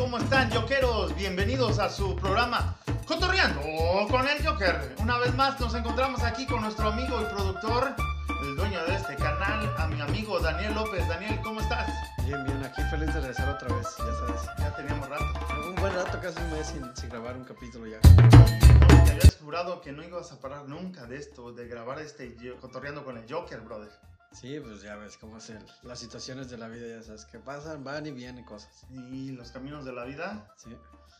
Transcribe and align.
¿Cómo 0.00 0.16
están, 0.16 0.50
Jokeros? 0.50 1.14
Bienvenidos 1.14 1.78
a 1.78 1.90
su 1.90 2.16
programa 2.16 2.74
Cotorreando 3.06 3.60
con 4.10 4.26
el 4.26 4.44
Joker. 4.44 4.96
Una 4.98 5.18
vez 5.18 5.34
más 5.34 5.60
nos 5.60 5.74
encontramos 5.74 6.22
aquí 6.22 6.46
con 6.46 6.62
nuestro 6.62 6.88
amigo 6.88 7.20
y 7.20 7.24
productor, 7.26 7.94
el 8.42 8.56
dueño 8.56 8.82
de 8.86 8.94
este 8.94 9.14
canal, 9.16 9.74
a 9.76 9.86
mi 9.88 10.00
amigo 10.00 10.40
Daniel 10.40 10.72
López. 10.72 11.06
Daniel, 11.06 11.38
¿cómo 11.44 11.60
estás? 11.60 11.92
Bien, 12.24 12.42
bien, 12.46 12.64
aquí 12.64 12.80
feliz 12.90 13.12
de 13.12 13.20
regresar 13.20 13.50
otra 13.50 13.76
vez, 13.76 13.88
ya 13.98 14.04
sabes. 14.14 14.42
Ya 14.58 14.74
teníamos 14.74 15.06
rato. 15.06 15.24
Un 15.68 15.74
buen 15.74 15.94
rato, 15.94 16.18
casi 16.18 16.40
un 16.40 16.50
mes 16.50 16.66
sin, 16.66 16.96
sin 16.96 17.10
grabar 17.10 17.36
un 17.36 17.44
capítulo 17.44 17.86
ya. 17.86 18.00
Te 18.00 19.10
habías 19.10 19.36
jurado 19.36 19.82
que 19.82 19.92
no 19.92 20.02
ibas 20.02 20.32
a 20.32 20.40
parar 20.40 20.66
nunca 20.66 21.04
de 21.04 21.18
esto, 21.18 21.52
de 21.52 21.68
grabar 21.68 21.98
este 21.98 22.34
Cotorreando 22.58 23.04
con 23.04 23.18
el 23.18 23.30
Joker, 23.30 23.60
brother. 23.60 23.90
Sí, 24.32 24.60
pues 24.60 24.82
ya 24.82 24.96
ves 24.96 25.16
cómo 25.18 25.38
es 25.38 25.50
el- 25.50 25.66
las 25.82 25.98
situaciones 25.98 26.48
de 26.50 26.56
la 26.56 26.68
vida, 26.68 26.86
ya 26.86 27.02
sabes, 27.02 27.24
que 27.26 27.38
pasan, 27.38 27.82
van 27.82 28.06
y 28.06 28.12
vienen 28.12 28.44
cosas. 28.44 28.86
Y 28.90 29.32
los 29.32 29.50
caminos 29.50 29.84
de 29.84 29.92
la 29.92 30.04
vida. 30.04 30.52
Sí, 30.56 30.76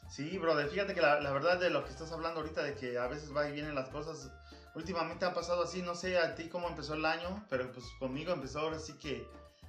Sí, 0.09 0.39
brother, 0.39 0.69
fíjate 0.69 0.93
que 0.93 1.01
la, 1.01 1.21
la 1.21 1.31
verdad 1.31 1.61
de 1.61 1.71
lo 1.71 1.85
que 1.85 1.91
estás 1.91 2.11
hablando 2.11 2.41
ahorita, 2.41 2.65
de 2.65 2.75
que 2.75 2.99
a 2.99 3.07
veces 3.07 3.35
va 3.35 3.49
y 3.49 3.53
vienen 3.53 3.77
las 3.77 3.89
cosas, 3.91 4.29
últimamente 4.75 5.25
ha 5.25 5.33
pasado 5.33 5.63
así, 5.63 5.83
no 5.83 5.95
sé 5.95 6.19
a 6.19 6.35
ti 6.35 6.49
cómo 6.49 6.69
empezó 6.69 6.95
el 6.95 7.05
año, 7.05 7.45
pero 7.49 7.71
pues 7.71 7.85
conmigo 8.01 8.33
empezó 8.33 8.59
ahora 8.59 8.81
sí 8.81 8.95
que 8.95 9.25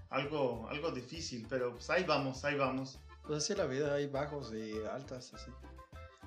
algo, 0.10 0.68
algo 0.70 0.90
difícil, 0.92 1.46
pero 1.48 1.74
pues 1.74 1.88
ahí 1.92 2.06
vamos, 2.06 2.44
ahí 2.44 2.56
vamos, 2.56 3.00
pues 3.24 3.44
así 3.44 3.54
la 3.54 3.66
vida, 3.66 3.94
hay 3.94 4.08
bajos 4.08 4.52
y 4.52 4.84
altas, 4.92 5.32
así. 5.36 5.52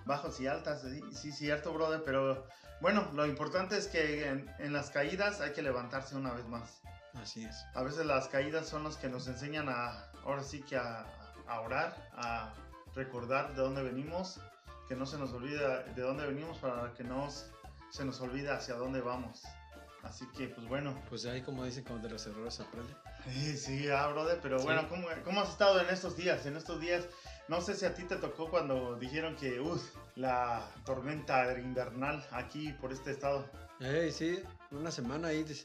bajos 0.05 0.39
y 0.41 0.47
altas, 0.47 0.83
sí, 0.83 1.01
sí, 1.13 1.33
cierto, 1.33 1.73
brother, 1.73 2.03
pero 2.05 2.47
bueno, 2.85 3.09
lo 3.15 3.25
importante 3.25 3.79
es 3.79 3.87
que 3.89 4.29
en, 4.29 4.47
en 4.59 4.75
las 4.75 4.91
caídas 4.91 5.41
hay 5.41 5.53
que 5.53 5.63
levantarse 5.63 6.17
una 6.17 6.35
vez 6.35 6.47
más. 6.49 6.83
Así 7.15 7.43
es. 7.43 7.65
A 7.73 7.83
veces 7.83 8.05
las 8.05 8.29
caídas 8.29 8.69
son 8.69 8.85
las 8.85 8.99
que 8.99 9.09
nos 9.09 9.27
enseñan 9.27 9.71
a, 9.71 10.11
ahora 10.23 10.43
sí 10.43 10.61
que 10.61 10.77
a, 10.77 11.07
a 11.49 11.61
orar, 11.63 11.97
a 12.13 12.53
recordar 12.95 13.55
de 13.55 13.63
dónde 13.63 13.83
venimos, 13.83 14.39
que 14.87 14.97
no 14.97 15.07
se 15.07 15.17
nos 15.17 15.33
olvide 15.33 15.83
de 15.95 16.03
dónde 16.03 16.27
venimos 16.27 16.59
para 16.59 16.93
que 16.93 17.05
no 17.05 17.27
se 17.91 18.05
nos 18.05 18.21
olvide 18.21 18.51
hacia 18.51 18.75
dónde 18.75 19.01
vamos. 19.01 19.41
Así 20.03 20.27
que, 20.37 20.49
pues 20.49 20.69
bueno. 20.69 21.03
Pues 21.09 21.25
ahí 21.25 21.41
como 21.41 21.65
dicen, 21.65 21.85
como 21.85 22.01
de 22.01 22.11
los 22.11 22.27
errores 22.27 22.61
aprende. 22.61 22.95
Sí, 23.33 23.57
sí, 23.57 23.89
ah, 23.89 24.09
brother, 24.09 24.41
pero 24.43 24.59
Sí. 24.59 24.67
bueno, 24.67 24.87
¿cómo, 24.91 25.07
¿cómo 25.25 25.41
has 25.41 25.49
estado 25.49 25.81
en 25.81 25.89
estos 25.89 26.19
días? 26.19 26.45
En 26.45 26.59
estos 26.59 26.79
días, 26.83 27.07
no 27.49 27.63
sé 27.63 27.75
si 27.75 27.87
a 27.87 27.95
ti 27.95 28.03
te 28.05 28.17
tocó 28.17 28.51
cuando 28.51 28.97
dijeron 28.97 29.37
que, 29.37 29.59
uff, 29.59 29.83
la 30.17 30.65
tormenta 30.85 31.59
invernal 31.59 32.25
aquí 32.31 32.73
por 32.81 32.93
este 32.93 33.11
estado. 33.11 33.47
Ey, 33.81 34.13
sí, 34.13 34.41
una 34.71 34.91
semana 34.91 35.29
ahí 35.29 35.43
dices, 35.43 35.65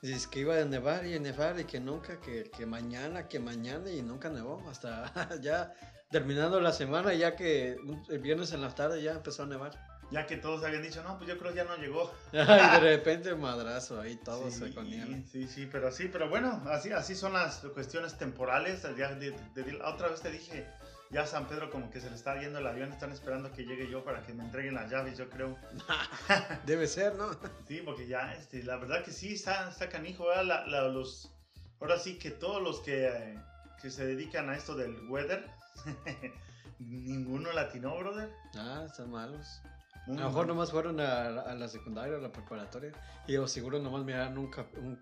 dices 0.00 0.26
que 0.26 0.40
iba 0.40 0.56
a 0.56 0.64
nevar 0.64 1.06
y 1.06 1.14
a 1.14 1.20
nevar 1.20 1.60
y 1.60 1.64
que 1.64 1.78
nunca, 1.80 2.18
que, 2.20 2.44
que 2.50 2.64
mañana, 2.66 3.28
que 3.28 3.38
mañana 3.38 3.90
y 3.90 4.02
nunca 4.02 4.30
nevó. 4.30 4.62
Hasta 4.70 5.12
ya 5.42 5.72
terminando 6.10 6.60
la 6.60 6.72
semana, 6.72 7.12
ya 7.14 7.36
que 7.36 7.76
el 8.08 8.18
viernes 8.18 8.52
en 8.52 8.62
la 8.62 8.74
tarde 8.74 9.02
ya 9.02 9.12
empezó 9.12 9.42
a 9.42 9.46
nevar. 9.46 9.72
Ya 10.10 10.26
que 10.26 10.36
todos 10.38 10.64
habían 10.64 10.82
dicho, 10.82 11.04
no, 11.04 11.16
pues 11.18 11.28
yo 11.30 11.38
creo 11.38 11.54
ya 11.54 11.62
no 11.62 11.76
llegó. 11.76 12.12
y 12.32 12.36
de 12.38 12.80
repente 12.80 13.32
madrazo 13.36 14.00
ahí 14.00 14.16
todo 14.16 14.50
sí, 14.50 14.72
se 14.72 14.82
nieve. 14.82 15.22
Sí, 15.30 15.46
sí, 15.46 15.68
pero 15.70 15.92
sí, 15.92 16.08
pero 16.10 16.28
bueno, 16.28 16.62
así, 16.66 16.90
así 16.90 17.14
son 17.14 17.34
las 17.34 17.58
cuestiones 17.74 18.18
temporales. 18.18 18.82
Ya 18.98 19.14
de- 19.14 19.30
de- 19.54 19.62
de- 19.62 19.80
otra 19.84 20.08
vez 20.08 20.20
te 20.20 20.32
dije, 20.32 20.66
ya 21.10 21.26
San 21.26 21.46
Pedro 21.48 21.70
como 21.70 21.90
que 21.90 22.00
se 22.00 22.08
le 22.08 22.16
está 22.16 22.40
yendo 22.40 22.58
el 22.60 22.66
avión, 22.66 22.92
están 22.92 23.10
esperando 23.12 23.52
que 23.52 23.64
llegue 23.64 23.88
yo 23.90 24.04
para 24.04 24.22
que 24.24 24.32
me 24.32 24.44
entreguen 24.44 24.74
las 24.74 24.90
llaves, 24.90 25.18
yo 25.18 25.28
creo. 25.28 25.56
Debe 26.66 26.86
ser, 26.86 27.14
¿no? 27.16 27.30
Sí, 27.68 27.82
porque 27.84 28.06
ya, 28.06 28.32
este, 28.34 28.62
la 28.62 28.76
verdad 28.76 29.04
que 29.04 29.10
sí, 29.12 29.34
está, 29.34 29.68
está 29.70 29.88
canijo. 29.88 30.28
La- 30.32 30.66
la- 30.66 30.88
los, 30.88 31.32
ahora 31.80 31.98
sí 31.98 32.18
que 32.18 32.30
todos 32.30 32.62
los 32.62 32.80
que, 32.80 33.06
eh, 33.08 33.38
que 33.82 33.90
se 33.90 34.06
dedican 34.06 34.48
a 34.50 34.56
esto 34.56 34.74
del 34.76 35.08
weather, 35.08 35.48
ninguno 36.78 37.52
latino, 37.52 37.96
brother. 37.98 38.30
Ah, 38.56 38.84
están 38.86 39.10
malos. 39.10 39.60
Muy 40.06 40.16
A 40.16 40.20
lo 40.22 40.26
mejor 40.28 40.46
nomás 40.46 40.70
fueron 40.70 40.98
a, 41.00 41.26
a 41.42 41.54
la 41.54 41.68
secundaria, 41.68 42.16
a 42.16 42.20
la 42.20 42.32
preparatoria. 42.32 42.92
Y 43.26 43.34
yo 43.34 43.46
seguro 43.46 43.78
nomás 43.78 44.04
miraron 44.04 44.38
un, 44.38 44.50
un, 44.78 45.00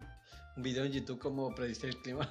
un 0.56 0.62
video 0.62 0.84
en 0.84 0.92
YouTube 0.92 1.18
como 1.20 1.54
predecir 1.54 1.91
el 1.91 1.97
clima. 2.02 2.28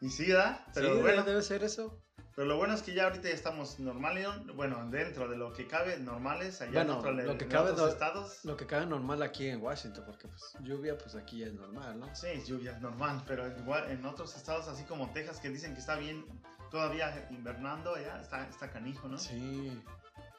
Y 0.00 0.08
sí, 0.08 0.26
¿verdad? 0.28 0.64
Pero 0.74 0.94
sí, 0.96 1.00
bueno. 1.02 1.22
debe 1.22 1.42
ser 1.42 1.62
eso. 1.62 2.02
Pero 2.34 2.48
lo 2.48 2.56
bueno 2.56 2.74
es 2.74 2.82
que 2.82 2.94
ya 2.94 3.04
ahorita 3.04 3.28
ya 3.28 3.34
estamos 3.34 3.78
normales, 3.78 4.26
bueno, 4.54 4.88
dentro 4.90 5.28
de 5.28 5.36
lo 5.36 5.52
que 5.52 5.66
cabe, 5.66 5.98
normales, 5.98 6.62
allá 6.62 6.84
Bueno, 6.84 7.06
en, 7.06 7.26
lo 7.26 7.36
que 7.36 7.44
en 7.44 7.50
cabe 7.50 7.72
otros 7.72 7.92
estados. 7.92 8.44
Lo 8.44 8.56
que 8.56 8.66
cabe 8.66 8.86
normal 8.86 9.22
aquí 9.22 9.48
en 9.48 9.60
Washington, 9.60 10.04
porque 10.06 10.28
pues 10.28 10.56
lluvia, 10.60 10.96
pues 10.96 11.14
aquí 11.14 11.40
ya 11.40 11.48
es 11.48 11.54
normal, 11.54 12.00
¿no? 12.00 12.14
Sí, 12.14 12.28
es 12.28 12.46
lluvia, 12.46 12.72
es 12.72 12.80
normal, 12.80 13.22
pero 13.26 13.46
igual 13.58 13.90
en 13.90 14.04
otros 14.06 14.34
estados, 14.34 14.66
así 14.68 14.84
como 14.84 15.10
Texas, 15.12 15.40
que 15.40 15.50
dicen 15.50 15.74
que 15.74 15.80
está 15.80 15.96
bien 15.96 16.24
todavía 16.70 17.28
invernando, 17.30 17.96
ya 17.96 18.18
está, 18.20 18.48
está 18.48 18.70
canijo, 18.70 19.08
¿no? 19.08 19.18
Sí, 19.18 19.82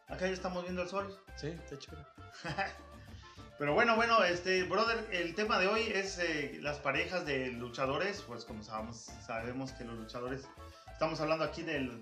Acá 0.08 0.28
ya 0.28 0.34
estamos 0.34 0.64
viendo 0.64 0.82
el 0.82 0.90
sol. 0.90 1.18
sí, 1.36 1.48
está 1.48 1.78
chulo. 1.78 2.06
Pero 3.60 3.76
bueno, 3.76 3.96
bueno, 3.96 4.24
este, 4.24 4.64
brother, 4.64 5.08
el 5.12 5.36
tema 5.36 5.60
de 5.60 5.68
hoy 5.68 5.82
es 5.94 6.18
eh, 6.18 6.58
las 6.62 6.80
parejas 6.80 7.26
de 7.26 7.48
luchadores, 7.52 8.22
pues 8.24 8.46
como 8.46 8.64
sabemos, 8.64 9.10
sabemos 9.26 9.72
que 9.74 9.86
los 9.86 9.98
luchadores, 9.98 10.48
estamos 11.04 11.20
hablando 11.20 11.44
aquí 11.44 11.64
del, 11.64 12.02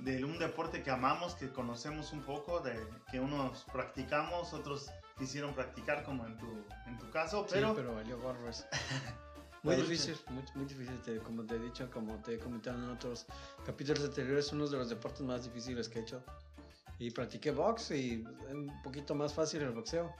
de 0.00 0.22
un 0.22 0.38
deporte 0.38 0.82
que 0.82 0.90
amamos, 0.90 1.34
que 1.34 1.48
conocemos 1.50 2.12
un 2.12 2.20
poco, 2.22 2.60
de 2.60 2.78
que 3.10 3.18
unos 3.18 3.64
practicamos, 3.72 4.52
otros 4.52 4.90
quisieron 5.18 5.54
practicar 5.54 6.04
como 6.04 6.26
en 6.26 6.36
tu, 6.36 6.46
en 6.86 6.98
tu 6.98 7.08
caso, 7.10 7.46
pero, 7.50 7.68
sí, 7.70 7.72
pero 7.76 7.94
valió 7.94 8.20
gorro 8.20 8.46
eso. 8.50 8.64
Muy 9.62 9.76
difícil, 9.76 10.14
muy, 10.28 10.42
muy 10.56 10.66
difícil, 10.66 11.00
te- 11.00 11.18
como 11.20 11.42
te 11.46 11.54
he 11.56 11.58
dicho, 11.58 11.90
como 11.90 12.16
te 12.16 12.34
he 12.34 12.38
comentado 12.38 12.76
en 12.84 12.90
otros 12.90 13.24
capítulos 13.64 14.04
anteriores, 14.04 14.52
uno 14.52 14.66
de 14.68 14.76
los 14.76 14.90
deportes 14.90 15.22
más 15.22 15.42
difíciles 15.44 15.88
que 15.88 16.00
he 16.00 16.02
hecho. 16.02 16.22
Y 16.98 17.10
practiqué 17.12 17.50
box 17.50 17.92
y 17.92 18.22
un 18.50 18.82
poquito 18.82 19.14
más 19.14 19.32
fácil 19.32 19.62
el 19.62 19.70
boxeo, 19.70 20.14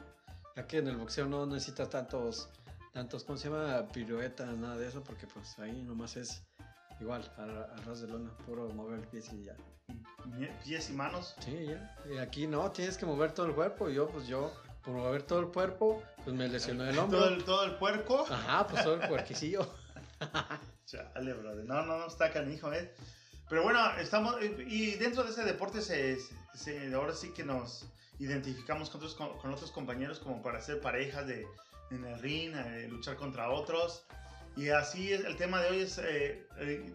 ya 0.56 0.66
que 0.66 0.78
en 0.78 0.88
el 0.88 0.96
boxeo 0.96 1.26
no 1.26 1.44
necesitas 1.44 1.90
tantos, 1.90 2.48
tantos, 2.94 3.22
¿cómo 3.24 3.36
se 3.36 3.50
llama? 3.50 3.86
Piruetas, 3.92 4.56
nada 4.56 4.78
de 4.78 4.88
eso, 4.88 5.04
porque 5.04 5.26
pues 5.26 5.58
ahí 5.58 5.82
nomás 5.82 6.16
es 6.16 6.42
igual, 7.00 7.30
a, 7.38 7.42
a 7.42 7.76
ras 7.84 8.00
de 8.00 8.08
lona, 8.08 8.30
puro 8.46 8.68
mover 8.70 9.00
el 9.00 9.06
pie 9.08 9.22
y 9.32 9.44
ya. 9.44 9.56
pies 10.64 10.90
y 10.90 10.92
manos. 10.92 11.34
Sí, 11.40 11.66
ya. 11.66 11.96
Y 12.12 12.18
aquí 12.18 12.46
no, 12.46 12.70
tienes 12.70 12.96
que 12.96 13.06
mover 13.06 13.32
todo 13.32 13.46
el 13.46 13.54
cuerpo, 13.54 13.88
yo 13.88 14.08
pues 14.08 14.26
yo, 14.26 14.52
por 14.82 14.94
mover 14.94 15.22
todo 15.22 15.40
el 15.40 15.48
cuerpo, 15.48 16.02
pues 16.24 16.34
me 16.36 16.48
lesioné 16.48 16.90
el 16.90 16.98
hombro. 17.00 17.18
Todo 17.20 17.28
el, 17.28 17.44
todo 17.44 17.64
el 17.64 17.74
puerco. 17.76 18.26
Ajá, 18.30 18.66
pues 18.66 18.82
todo 18.84 18.94
el 19.02 19.08
puerquicillo. 19.08 19.66
Chale, 20.86 21.32
brother. 21.34 21.64
No, 21.64 21.82
no, 21.84 21.98
no 21.98 22.06
está 22.06 22.30
canijo, 22.32 22.72
¿eh? 22.72 22.94
Pero 23.48 23.62
bueno, 23.62 23.78
estamos. 23.98 24.36
Y 24.42 24.92
dentro 24.96 25.24
de 25.24 25.30
ese 25.30 25.44
deporte, 25.44 25.80
se, 25.82 26.18
se- 26.54 26.94
ahora 26.94 27.14
sí 27.14 27.30
que 27.32 27.44
nos 27.44 27.86
identificamos 28.18 28.90
con 28.90 28.98
otros, 29.00 29.14
con, 29.14 29.36
con 29.38 29.52
otros 29.52 29.70
compañeros 29.70 30.18
como 30.20 30.40
para 30.42 30.58
hacer 30.58 30.80
parejas 30.80 31.26
de, 31.26 31.46
en 31.90 32.04
el 32.04 32.18
ring, 32.20 32.54
eh, 32.54 32.86
luchar 32.90 33.16
contra 33.16 33.50
otros. 33.50 34.04
Y 34.56 34.68
así 34.70 35.12
es, 35.12 35.24
el 35.24 35.36
tema 35.36 35.60
de 35.60 35.70
hoy 35.70 35.80
es 35.80 35.98
eh, 35.98 36.46
eh, 36.58 36.94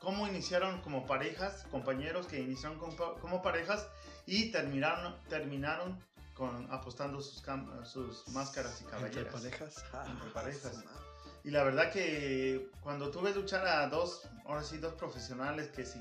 cómo 0.00 0.26
iniciaron 0.26 0.80
como 0.80 1.06
parejas, 1.06 1.64
compañeros 1.70 2.26
que 2.26 2.40
iniciaron 2.40 2.78
como, 2.78 2.96
pa- 2.96 3.14
como 3.20 3.40
parejas 3.42 3.86
y 4.26 4.50
terminaron, 4.50 5.14
terminaron 5.28 5.98
con, 6.34 6.70
apostando 6.72 7.20
sus, 7.20 7.44
cam- 7.44 7.84
sus 7.84 8.26
máscaras 8.28 8.80
y 8.80 8.84
Entre 8.84 8.98
caballeras. 8.98 9.34
parejas. 9.34 9.84
Ah, 9.92 10.06
Entre 10.10 10.30
parejas. 10.30 10.72
su 10.72 10.84
madre. 10.84 10.98
Y 11.44 11.50
la 11.50 11.62
verdad 11.62 11.92
que 11.92 12.68
cuando 12.80 13.10
tú 13.10 13.20
ves 13.20 13.36
luchar 13.36 13.66
a 13.66 13.86
dos, 13.88 14.28
ahora 14.44 14.62
sí, 14.62 14.78
dos 14.78 14.94
profesionales 14.94 15.68
que 15.68 15.86
se, 15.86 16.00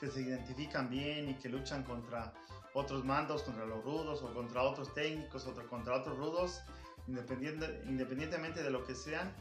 que 0.00 0.08
se 0.08 0.22
identifican 0.22 0.88
bien 0.88 1.28
y 1.28 1.34
que 1.34 1.48
luchan 1.50 1.84
contra 1.84 2.32
otros 2.72 3.04
mandos, 3.04 3.42
contra 3.42 3.66
los 3.66 3.84
rudos 3.84 4.22
o 4.22 4.32
contra 4.32 4.62
otros 4.62 4.92
técnicos 4.94 5.46
o 5.46 5.54
contra 5.68 5.96
otros 5.96 6.16
rudos, 6.16 6.60
independiente, 7.06 7.82
independientemente 7.86 8.62
de 8.62 8.70
lo 8.70 8.84
que 8.86 8.94
sean, 8.94 9.32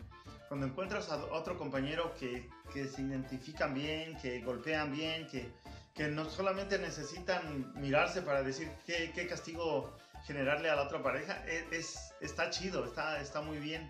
cuando 0.50 0.66
encuentras 0.68 1.10
a 1.10 1.16
otro 1.32 1.58
compañero 1.58 2.14
que, 2.20 2.50
que 2.74 2.88
se 2.88 3.02
identifican 3.04 3.74
bien, 3.74 4.18
que 4.18 4.42
golpean 4.42 4.92
bien, 4.92 5.28
que, 5.28 5.50
que 5.96 6.08
no 6.10 6.26
solamente 6.30 6.78
necesitan 6.80 7.72
mirarse 7.80 8.22
para 8.22 8.44
decir 8.44 8.70
qué, 8.86 9.12
qué 9.16 9.28
castigo 9.28 9.96
generarle 10.26 10.70
a 10.70 10.76
la 10.76 10.82
otra 10.84 11.02
pareja, 11.02 11.46
es, 11.48 11.64
es- 11.72 12.14
está 12.20 12.50
chido, 12.50 12.84
está, 12.84 13.22
está 13.22 13.42
muy 13.42 13.58
bien. 13.60 13.90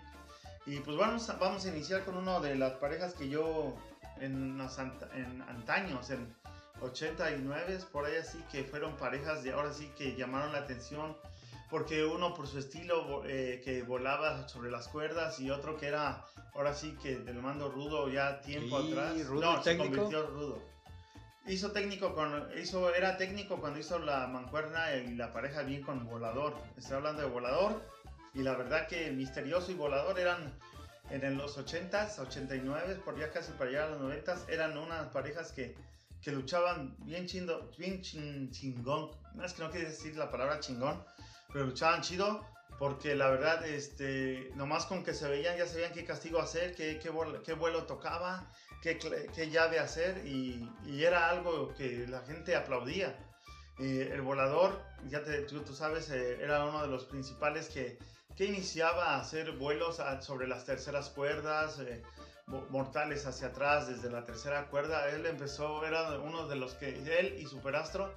Y 0.65 0.79
pues 0.81 0.95
vamos 0.97 1.29
a, 1.29 1.37
vamos 1.37 1.65
a 1.65 1.69
iniciar 1.69 2.03
con 2.03 2.15
una 2.17 2.39
de 2.39 2.55
las 2.55 2.73
parejas 2.73 3.13
que 3.13 3.29
yo 3.29 3.75
en, 4.19 4.57
los 4.57 4.77
ant- 4.77 5.09
en 5.15 5.41
antaños, 5.43 6.09
en 6.11 6.35
89, 6.81 7.79
por 7.91 8.05
ahí 8.05 8.17
así, 8.17 8.37
que 8.51 8.63
fueron 8.63 8.95
parejas 8.97 9.43
de 9.43 9.51
ahora 9.53 9.73
sí 9.73 9.89
que 9.97 10.15
llamaron 10.15 10.51
la 10.53 10.59
atención, 10.59 11.15
porque 11.69 12.03
uno 12.03 12.33
por 12.33 12.47
su 12.47 12.59
estilo 12.59 13.23
eh, 13.25 13.61
que 13.63 13.83
volaba 13.83 14.47
sobre 14.47 14.71
las 14.71 14.87
cuerdas 14.87 15.39
y 15.39 15.51
otro 15.51 15.77
que 15.77 15.87
era 15.87 16.25
ahora 16.53 16.73
sí 16.73 16.97
que 17.01 17.17
del 17.17 17.41
mando 17.41 17.69
rudo 17.69 18.09
ya 18.09 18.41
tiempo 18.41 18.81
Y 18.81 18.91
atrás. 18.91 19.27
rudo 19.27 19.41
no, 19.41 19.63
se 19.63 19.77
convirtió 19.77 20.27
rudo. 20.27 20.61
Hizo 21.45 21.71
técnico 21.71 22.13
con, 22.13 22.47
hizo, 22.59 22.93
era 22.93 23.17
técnico 23.17 23.59
cuando 23.59 23.79
hizo 23.79 23.97
la 23.99 24.27
mancuerna 24.27 24.95
y 24.95 25.15
la 25.15 25.31
pareja 25.31 25.63
bien 25.63 25.83
con 25.83 26.05
volador. 26.05 26.55
Estoy 26.77 26.97
hablando 26.97 27.21
de 27.21 27.29
volador. 27.29 27.81
Y 28.33 28.43
la 28.43 28.55
verdad 28.55 28.87
que 28.87 29.09
misterioso 29.11 29.71
y 29.71 29.75
volador 29.75 30.19
eran 30.19 30.53
en 31.09 31.37
los 31.37 31.57
80s, 31.57 32.19
89, 32.19 33.01
por 33.03 33.17
ya 33.17 33.31
casi 33.31 33.51
para 33.53 33.69
llegar 33.69 33.87
a 33.87 33.95
los 33.95 34.01
90s, 34.01 34.47
eran 34.49 34.77
unas 34.77 35.07
parejas 35.07 35.51
que, 35.51 35.75
que 36.21 36.31
luchaban 36.31 36.95
bien 36.99 37.25
chindo, 37.25 37.71
bien 37.77 38.01
chingón. 38.01 39.09
No 39.33 39.43
es 39.43 39.53
que 39.53 39.63
no 39.63 39.71
quiere 39.71 39.89
decir 39.89 40.15
la 40.15 40.29
palabra 40.29 40.59
chingón, 40.59 41.03
pero 41.51 41.65
luchaban 41.65 42.01
chido 42.01 42.45
porque 42.79 43.13
la 43.13 43.29
verdad, 43.29 43.65
este, 43.67 44.51
nomás 44.55 44.85
con 44.85 45.03
que 45.03 45.13
se 45.13 45.27
veían, 45.27 45.57
ya 45.57 45.67
sabían 45.67 45.91
qué 45.91 46.05
castigo 46.05 46.39
hacer, 46.39 46.73
qué, 46.75 46.97
qué, 46.97 47.09
vuelo 47.09 47.83
tocaba, 47.83 48.49
qué, 48.81 48.97
qué, 48.97 49.49
llave 49.49 49.79
hacer 49.79 50.25
y, 50.25 50.65
era 51.03 51.29
algo 51.29 51.73
que 51.75 52.07
la 52.07 52.21
gente 52.21 52.55
aplaudía. 52.55 53.17
el 53.77 54.21
volador, 54.21 54.81
ya 55.09 55.23
te, 55.23 55.41
tú, 55.41 55.59
tú, 55.61 55.73
sabes, 55.73 56.09
eh, 56.09 56.41
era 56.41 56.63
uno 56.65 56.81
de 56.81 56.87
los 56.87 57.03
principales 57.03 57.67
que, 57.67 57.99
que 58.37 58.45
iniciaba 58.45 59.15
a 59.15 59.19
hacer 59.19 59.51
vuelos 59.57 60.01
sobre 60.21 60.47
las 60.47 60.63
terceras 60.63 61.09
cuerdas, 61.09 61.79
eh, 61.79 62.01
mortales 62.69 63.25
hacia 63.25 63.47
atrás 63.47 63.89
desde 63.89 64.09
la 64.09 64.23
tercera 64.23 64.67
cuerda. 64.67 65.09
Él 65.09 65.25
empezó, 65.25 65.85
era 65.85 66.17
uno 66.19 66.47
de 66.47 66.55
los 66.55 66.75
que, 66.75 66.87
él 67.19 67.35
y 67.37 67.45
Superastro 67.45 68.13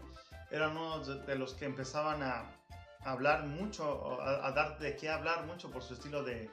eran 0.52 0.76
uno 0.76 1.00
de 1.00 1.34
los 1.34 1.54
que 1.54 1.64
empezaban 1.64 2.22
a, 2.22 2.44
hablar 3.04 3.44
mucho, 3.44 4.20
a, 4.20 4.50
dar 4.52 4.78
de 4.78 4.96
qué 4.96 5.10
hablar 5.10 5.46
mucho 5.46 5.70
por 5.70 5.82
su 5.82 5.94
estilo 5.94 6.22
de, 6.22 6.50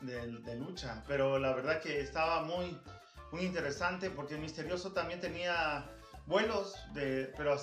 de, 0.00 0.56
lucha. 0.56 1.02
Pero 1.06 1.38
la 1.38 1.54
verdad 1.54 1.80
que 1.80 2.00
estaba 2.00 2.42
muy, 2.42 2.78
muy 3.32 3.42
interesante 3.42 4.10
porque 4.10 4.36
Misterioso 4.36 4.92
también 4.92 5.20
tenía 5.20 5.84
vuelos, 6.26 6.76
de, 6.92 7.32
pero 7.36 7.56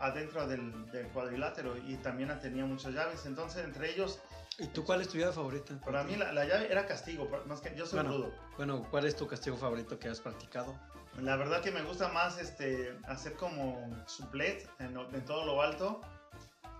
adentro 0.00 0.46
del, 0.46 0.90
del, 0.90 1.06
cuadrilátero 1.08 1.76
y 1.76 1.96
también 1.96 2.38
tenía 2.40 2.64
muchas 2.64 2.92
llaves. 2.92 3.26
Entonces, 3.26 3.64
entre 3.64 3.90
ellos 3.90 4.20
¿Y 4.58 4.68
tú 4.68 4.84
cuál 4.84 5.00
es 5.00 5.08
tu 5.08 5.18
llave 5.18 5.32
favorita? 5.32 5.74
Para 5.80 6.04
mí 6.04 6.14
la, 6.14 6.32
llave 6.44 6.70
era 6.70 6.86
castigo, 6.86 7.28
más 7.46 7.60
que 7.60 7.74
yo 7.74 7.86
soy 7.86 8.00
bueno, 8.00 8.16
rudo. 8.16 8.34
Bueno, 8.56 8.86
¿cuál 8.88 9.04
es 9.04 9.16
tu 9.16 9.26
castigo 9.26 9.56
favorito 9.56 9.98
que 9.98 10.08
has 10.08 10.20
practicado? 10.20 10.74
La 11.20 11.36
verdad 11.36 11.60
que 11.60 11.72
me 11.72 11.82
gusta 11.82 12.08
más 12.08 12.38
este 12.38 12.96
hacer 13.06 13.34
como 13.34 13.90
suplet 14.06 14.68
en, 14.78 14.96
en 14.96 15.24
todo 15.24 15.44
lo 15.44 15.60
alto. 15.60 16.00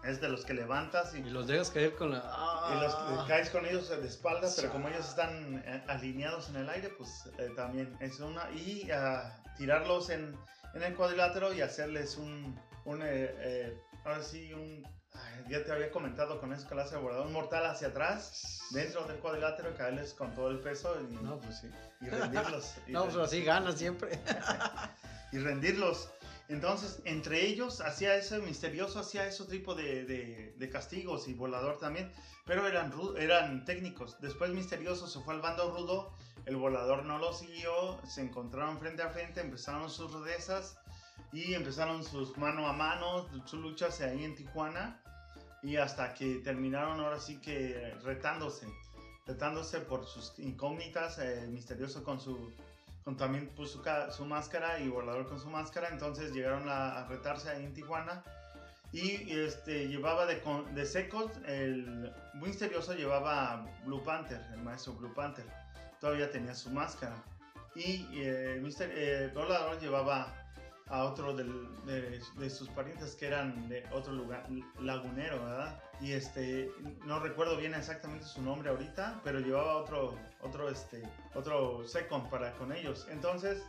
Es 0.04 0.20
de 0.20 0.28
los 0.28 0.44
que 0.44 0.54
levantas 0.54 1.14
y, 1.14 1.18
y 1.18 1.30
los 1.30 1.46
dejas 1.46 1.70
caer 1.70 1.94
con 1.94 2.10
la... 2.10 2.18
Y 2.18 2.80
los 2.80 2.94
¡Ah! 2.94 3.24
caes 3.26 3.50
con 3.50 3.64
ellos 3.66 3.88
de 3.88 4.06
espalda, 4.06 4.48
pero 4.54 4.70
como 4.70 4.88
ellos 4.88 5.08
están 5.08 5.62
eh, 5.66 5.84
alineados 5.88 6.50
en 6.50 6.56
el 6.56 6.68
aire, 6.68 6.90
pues 6.90 7.30
eh, 7.38 7.50
también 7.56 7.96
es 8.00 8.20
una... 8.20 8.50
Y 8.50 8.90
uh, 8.90 9.56
tirarlos 9.56 10.10
en, 10.10 10.36
en, 10.74 10.82
el 10.82 10.94
cuadrilátero 10.94 11.54
y 11.54 11.60
hacerles 11.62 12.16
un... 12.16 12.58
un 12.84 13.00
eh, 13.02 13.78
ahora 14.04 14.22
sí, 14.22 14.52
un 14.52 14.84
ya 15.48 15.62
te 15.62 15.72
había 15.72 15.90
comentado 15.90 16.40
con 16.40 16.52
eso 16.52 16.66
que 16.66 16.80
hace 16.80 16.96
volador 16.96 17.28
mortal 17.30 17.66
hacia 17.66 17.88
atrás, 17.88 18.60
dentro 18.70 19.04
del 19.04 19.18
cuadrilátero, 19.18 19.70
y 19.70 19.74
caerles 19.74 20.14
con 20.14 20.34
todo 20.34 20.50
el 20.50 20.60
peso 20.60 20.96
y, 21.00 21.14
no, 21.14 21.38
pues 21.40 21.60
sí. 21.60 21.70
y 22.00 22.08
rendirlos. 22.08 22.74
no, 22.88 23.04
pues 23.04 23.16
así 23.16 23.44
ganas 23.44 23.76
siempre. 23.76 24.18
y 25.32 25.38
rendirlos. 25.38 26.10
Entonces, 26.48 27.00
entre 27.04 27.46
ellos, 27.46 27.80
hacía 27.80 28.16
ese 28.16 28.38
misterioso, 28.38 28.98
hacía 28.98 29.26
ese 29.26 29.44
tipo 29.44 29.74
de, 29.74 30.04
de, 30.04 30.70
castigos 30.70 31.26
y 31.28 31.34
volador 31.34 31.78
también, 31.78 32.12
pero 32.44 32.66
eran, 32.66 32.92
eran 33.16 33.64
técnicos. 33.64 34.20
Después, 34.20 34.50
misterioso 34.50 35.06
se 35.06 35.20
fue 35.20 35.34
al 35.34 35.40
bando 35.40 35.70
rudo, 35.70 36.12
el 36.44 36.56
volador 36.56 37.04
no 37.04 37.18
lo 37.18 37.32
siguió, 37.32 37.98
se 38.06 38.20
encontraron 38.20 38.78
frente 38.78 39.02
a 39.02 39.08
frente, 39.08 39.40
empezaron 39.40 39.88
sus 39.88 40.12
rudezas 40.12 40.76
y 41.32 41.54
empezaron 41.54 42.04
sus 42.04 42.36
mano 42.36 42.68
a 42.68 42.72
mano, 42.74 43.26
sus 43.46 43.60
luchas 43.60 44.00
ahí 44.02 44.24
en 44.24 44.34
Tijuana 44.34 45.00
y 45.62 45.76
hasta 45.76 46.12
que 46.12 46.36
terminaron 46.36 47.00
ahora 47.00 47.18
sí 47.18 47.40
que 47.40 47.94
retándose, 48.02 48.68
retándose 49.26 49.80
por 49.80 50.06
sus 50.06 50.38
incógnitas, 50.38 51.18
eh, 51.18 51.46
misterioso 51.48 52.04
con 52.04 52.20
su 52.20 52.52
con 53.04 53.16
también 53.16 53.48
puso 53.48 53.82
su, 54.10 54.24
máscara 54.24 54.80
y 54.80 54.88
volador 54.88 55.28
con 55.28 55.38
su 55.38 55.50
máscara, 55.50 55.88
entonces 55.90 56.32
llegaron 56.32 56.68
a, 56.68 57.06
retarse 57.06 57.50
ahí 57.50 57.64
en 57.64 57.74
Tijuana. 57.74 58.22
Y 58.92 59.32
este 59.32 59.88
llevaba 59.88 60.24
de, 60.24 60.86
secos 60.86 61.32
el 61.46 62.12
misterioso 62.34 62.94
llevaba 62.94 63.66
Blue 63.84 64.02
Panther, 64.04 64.40
el 64.52 64.62
maestro 64.62 64.92
Blue 64.92 65.12
Panther, 65.12 65.44
todavía 66.00 66.30
tenía 66.30 66.54
su 66.54 66.70
máscara. 66.70 67.16
Y 67.74 68.06
eh, 68.12 68.60
Mister, 68.62 68.90
eh, 68.94 69.32
llevaba 69.80 70.43
a 70.88 71.04
otro 71.04 71.34
de, 71.34 72.20
de, 72.36 72.50
sus 72.50 72.68
parientes 72.68 73.14
que 73.14 73.26
eran 73.26 73.68
de 73.68 73.86
otro 73.90 74.12
lugar, 74.12 74.46
lagunero, 74.80 75.42
¿verdad? 75.42 75.80
Y 76.00 76.12
este, 76.12 76.70
no 77.06 77.20
recuerdo 77.20 77.56
bien 77.56 77.74
exactamente 77.74 78.26
su 78.26 78.42
nombre 78.42 78.68
ahorita, 78.68 79.20
pero 79.24 79.40
llevaba 79.40 79.76
otro, 79.76 80.18
otro, 80.42 80.68
este, 80.68 81.02
otro 81.34 81.86
second 81.88 82.28
para 82.28 82.52
con 82.52 82.70
ellos. 82.70 83.06
Entonces, 83.10 83.62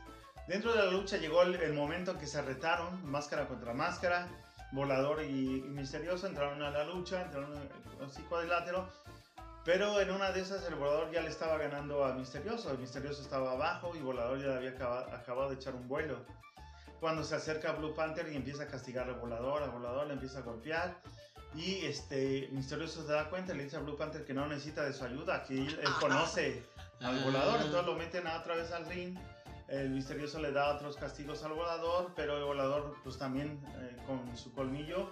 dentro 0.47 0.73
de 0.73 0.79
la 0.79 0.91
lucha 0.91 1.17
llegó 1.17 1.41
el, 1.43 1.73
momento 1.73 2.11
en 2.11 2.17
que 2.17 2.27
se 2.27 2.41
retaron, 2.41 3.05
máscara 3.09 3.47
contra 3.47 3.73
máscara, 3.73 4.27
volador 4.73 5.23
y, 5.23 5.63
misterioso, 5.69 6.27
entraron 6.27 6.61
a 6.63 6.69
la 6.69 6.83
lucha, 6.83 7.21
entraron 7.21 7.53
así 8.05 8.23
cuadrilátero. 8.23 8.89
Pero 9.63 9.99
en 9.99 10.11
una 10.11 10.31
de 10.31 10.41
esas 10.41 10.63
el 10.67 10.75
volador 10.75 11.11
ya 11.11 11.21
le 11.21 11.29
estaba 11.29 11.57
ganando 11.57 12.05
a 12.05 12.13
Misterioso. 12.13 12.69
El 12.69 12.77
Misterioso 12.77 13.23
estaba 13.23 13.53
abajo 13.53 13.93
y 13.95 13.99
Volador 13.99 14.39
ya 14.39 14.57
había 14.57 14.69
acabado, 14.69 15.11
acabado 15.11 15.49
de 15.49 15.55
echar 15.55 15.73
un 15.73 15.87
vuelo 15.87 16.23
cuando 16.99 17.23
se 17.23 17.35
acerca 17.35 17.69
a 17.69 17.73
Blue 17.73 17.93
Panther 17.93 18.31
y 18.31 18.35
empieza 18.35 18.63
a 18.63 18.67
castigar 18.67 19.07
al 19.07 19.15
volador, 19.15 19.63
al 19.63 19.71
volador 19.71 20.07
le 20.07 20.13
empieza 20.13 20.39
a 20.39 20.41
golpear. 20.41 21.01
Y 21.55 21.85
este 21.85 22.49
Misterioso 22.51 23.05
se 23.05 23.11
da 23.11 23.29
cuenta, 23.29 23.53
le 23.53 23.63
dice 23.63 23.77
a 23.77 23.79
Blue 23.79 23.95
Panther 23.95 24.25
que 24.25 24.33
no 24.33 24.45
necesita 24.47 24.83
de 24.83 24.93
su 24.93 25.05
ayuda, 25.05 25.43
que 25.43 25.57
él, 25.57 25.79
conoce 25.99 26.63
al 27.01 27.23
volador, 27.23 27.61
entonces 27.61 27.85
lo 27.85 27.95
meten 27.95 28.27
otra 28.27 28.55
vez 28.55 28.71
al 28.71 28.85
ring. 28.87 29.17
El 29.67 29.89
misterioso 29.89 30.39
le 30.39 30.51
da 30.51 30.75
otros 30.75 30.95
castigos 30.95 31.43
al 31.43 31.53
volador, 31.53 32.13
pero 32.15 32.37
el 32.37 32.43
volador, 32.43 32.95
pues 33.03 33.17
también 33.17 33.59
eh, 33.79 33.97
con 34.05 34.37
su 34.37 34.53
colmillo, 34.53 35.11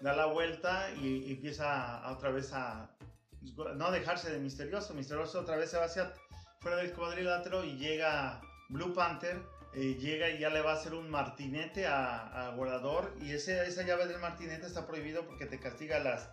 da 0.00 0.14
la 0.14 0.26
vuelta 0.26 0.90
y, 1.00 1.32
empieza 1.32 1.98
a, 2.02 2.12
otra 2.12 2.30
vez 2.30 2.52
a 2.52 2.90
no 3.76 3.90
dejarse 3.90 4.30
de 4.30 4.38
misterioso. 4.38 4.92
Misterioso 4.92 5.40
otra 5.40 5.56
vez 5.56 5.70
se 5.70 5.78
va 5.78 5.84
hacia 5.84 6.12
fuera 6.60 6.76
del 6.78 6.92
cuadrilátero 6.92 7.64
y 7.64 7.78
llega 7.78 8.40
Blue 8.68 8.92
Panther 8.92 9.40
eh, 9.76 9.94
llega 10.00 10.30
y 10.30 10.38
ya 10.38 10.48
le 10.48 10.62
va 10.62 10.72
a 10.72 10.74
hacer 10.76 10.94
un 10.94 11.10
martinete 11.10 11.86
a, 11.86 12.46
a 12.46 12.50
volador 12.52 13.14
y 13.20 13.32
ese, 13.32 13.66
esa 13.66 13.82
llave 13.82 14.06
del 14.06 14.18
martinete 14.18 14.66
está 14.66 14.86
prohibido 14.86 15.26
porque 15.26 15.44
te 15.44 15.60
castiga 15.60 15.98
las, 15.98 16.30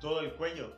todo 0.00 0.20
el 0.20 0.32
cuello. 0.36 0.74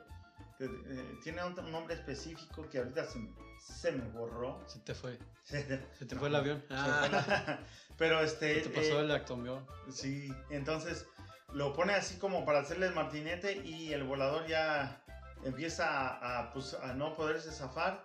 Eh, 0.58 1.18
tiene 1.22 1.44
un, 1.44 1.54
nombre 1.70 1.94
específico 1.94 2.68
que 2.68 2.78
ahorita 2.78 3.04
se, 3.04 3.20
se, 3.60 3.92
me 3.92 4.08
borró. 4.08 4.60
Se 4.66 4.80
te 4.80 4.92
fue. 4.92 5.20
se 5.44 5.62
te 5.62 6.16
fue 6.16 6.26
el 6.26 6.34
avión. 6.34 6.64
Pero 7.96 8.20
este... 8.20 8.60
te 8.60 8.70
pasó 8.70 8.98
eh, 8.98 9.04
el 9.04 9.12
actomión. 9.12 9.64
Sí, 9.88 10.34
entonces 10.50 11.06
lo 11.52 11.72
pone 11.72 11.94
así 11.94 12.16
como 12.18 12.44
para 12.44 12.58
hacerle 12.58 12.86
el 12.86 12.94
martinete 12.94 13.64
y 13.64 13.92
el 13.92 14.02
volador 14.02 14.48
ya 14.48 15.00
empieza 15.44 16.40
a, 16.40 16.52
pues, 16.52 16.74
a 16.74 16.92
no 16.94 17.14
poderse 17.14 17.52
zafar 17.52 18.04